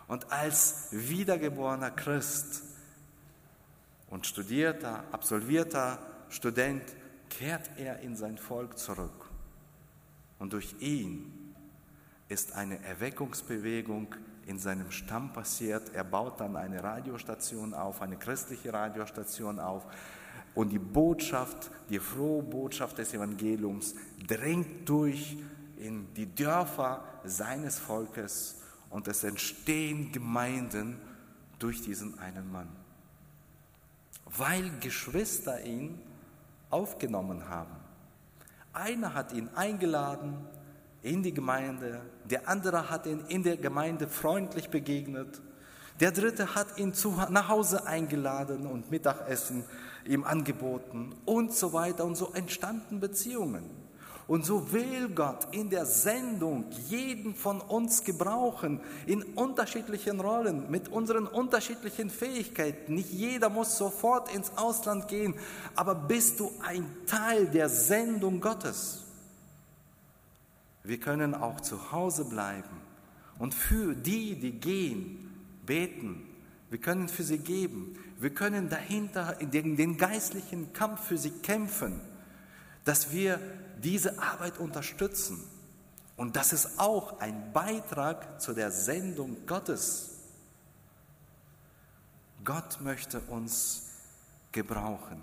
Und 0.09 0.31
als 0.31 0.87
wiedergeborener 0.89 1.91
Christ 1.91 2.63
und 4.09 4.25
studierter, 4.25 5.03
absolvierter 5.11 5.99
Student 6.29 6.81
kehrt 7.29 7.69
er 7.77 7.99
in 7.99 8.15
sein 8.15 8.39
Volk 8.39 8.79
zurück. 8.79 9.29
Und 10.39 10.53
durch 10.53 10.75
ihn 10.79 11.53
ist 12.27 12.53
eine 12.53 12.83
Erweckungsbewegung 12.83 14.15
in 14.47 14.57
seinem 14.57 14.89
Stamm 14.89 15.31
passiert. 15.31 15.93
Er 15.93 16.03
baut 16.03 16.39
dann 16.39 16.55
eine 16.55 16.83
Radiostation 16.83 17.75
auf, 17.75 18.01
eine 18.01 18.17
christliche 18.17 18.73
Radiostation 18.73 19.59
auf. 19.59 19.83
Und 20.55 20.69
die 20.69 20.79
Botschaft, 20.79 21.69
die 21.89 21.99
frohe 21.99 22.41
Botschaft 22.41 22.97
des 22.97 23.13
Evangeliums 23.13 23.93
drängt 24.27 24.89
durch 24.89 25.37
in 25.77 26.11
die 26.15 26.33
Dörfer 26.33 27.03
seines 27.23 27.77
Volkes 27.77 28.58
und 28.89 29.07
es 29.07 29.23
entstehen 29.23 30.11
Gemeinden 30.11 30.97
durch 31.59 31.81
diesen 31.81 32.19
einen 32.19 32.51
Mann. 32.51 32.69
Weil 34.25 34.69
Geschwister 34.79 35.63
ihn 35.63 35.99
aufgenommen 36.69 37.49
haben. 37.49 37.75
Einer 38.73 39.13
hat 39.13 39.33
ihn 39.33 39.49
eingeladen 39.55 40.37
in 41.01 41.23
die 41.23 41.33
Gemeinde, 41.33 42.01
der 42.25 42.47
andere 42.47 42.89
hat 42.89 43.05
ihn 43.05 43.21
in 43.27 43.43
der 43.43 43.57
Gemeinde 43.57 44.07
freundlich 44.07 44.69
begegnet, 44.69 45.41
der 45.99 46.11
dritte 46.11 46.55
hat 46.55 46.77
ihn 46.77 46.93
zu, 46.93 47.11
nach 47.29 47.49
Hause 47.49 47.85
eingeladen 47.85 48.67
und 48.67 48.89
Mittagessen 48.89 49.65
ihm 50.05 50.23
angeboten 50.23 51.13
und 51.25 51.53
so 51.53 51.73
weiter. 51.73 52.05
Und 52.05 52.15
so 52.15 52.31
entstanden 52.31 52.99
Beziehungen. 52.99 53.69
Und 54.29 54.45
so 54.45 54.71
will 54.71 55.09
Gott 55.09 55.47
in 55.55 55.71
der 55.71 55.87
Sendung 55.87 56.65
jeden 56.87 57.33
von 57.33 57.59
uns 57.61 58.03
gebrauchen, 58.03 58.79
in 59.07 59.23
unterschiedlichen 59.23 60.19
Rollen, 60.19 60.69
mit 60.69 60.87
unseren 60.87 61.25
unterschiedlichen 61.25 62.11
Fähigkeiten. 62.11 62.93
Nicht 62.93 63.11
jeder 63.11 63.49
muss 63.49 63.75
sofort 63.75 64.31
ins 64.31 64.55
Ausland 64.55 65.07
gehen, 65.07 65.33
aber 65.73 65.95
bist 65.95 66.39
du 66.39 66.51
ein 66.61 66.85
Teil 67.07 67.47
der 67.47 67.69
Sendung 67.69 68.39
Gottes? 68.39 69.03
Wir 70.83 70.99
können 70.99 71.33
auch 71.33 71.59
zu 71.61 71.91
Hause 71.91 72.25
bleiben 72.25 72.81
und 73.39 73.55
für 73.55 73.95
die, 73.95 74.39
die 74.39 74.51
gehen, 74.51 75.41
beten. 75.65 76.21
Wir 76.69 76.77
können 76.77 77.09
für 77.09 77.23
sie 77.23 77.39
geben. 77.39 77.95
Wir 78.19 78.29
können 78.29 78.69
dahinter 78.69 79.37
den, 79.41 79.75
den 79.75 79.97
geistlichen 79.97 80.71
Kampf 80.71 81.05
für 81.05 81.17
sie 81.17 81.31
kämpfen, 81.31 81.99
dass 82.85 83.11
wir 83.11 83.39
diese 83.81 84.21
Arbeit 84.21 84.57
unterstützen. 84.57 85.43
Und 86.15 86.35
das 86.35 86.53
ist 86.53 86.79
auch 86.79 87.19
ein 87.19 87.53
Beitrag 87.53 88.41
zu 88.41 88.53
der 88.53 88.71
Sendung 88.71 89.45
Gottes. 89.45 90.11
Gott 92.43 92.81
möchte 92.81 93.19
uns 93.21 93.89
gebrauchen. 94.51 95.21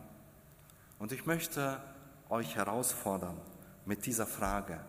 Und 0.98 1.12
ich 1.12 1.26
möchte 1.26 1.80
euch 2.28 2.56
herausfordern 2.56 3.36
mit 3.84 4.06
dieser 4.06 4.26
Frage, 4.26 4.80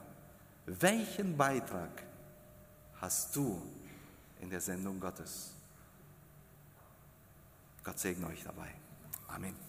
welchen 0.65 1.38
Beitrag 1.38 2.03
hast 2.99 3.36
du 3.36 3.61
in 4.41 4.49
der 4.49 4.61
Sendung 4.61 4.99
Gottes? 4.99 5.51
Gott 7.84 7.99
segne 7.99 8.28
euch 8.28 8.43
dabei. 8.43 8.74
Amen. 9.28 9.66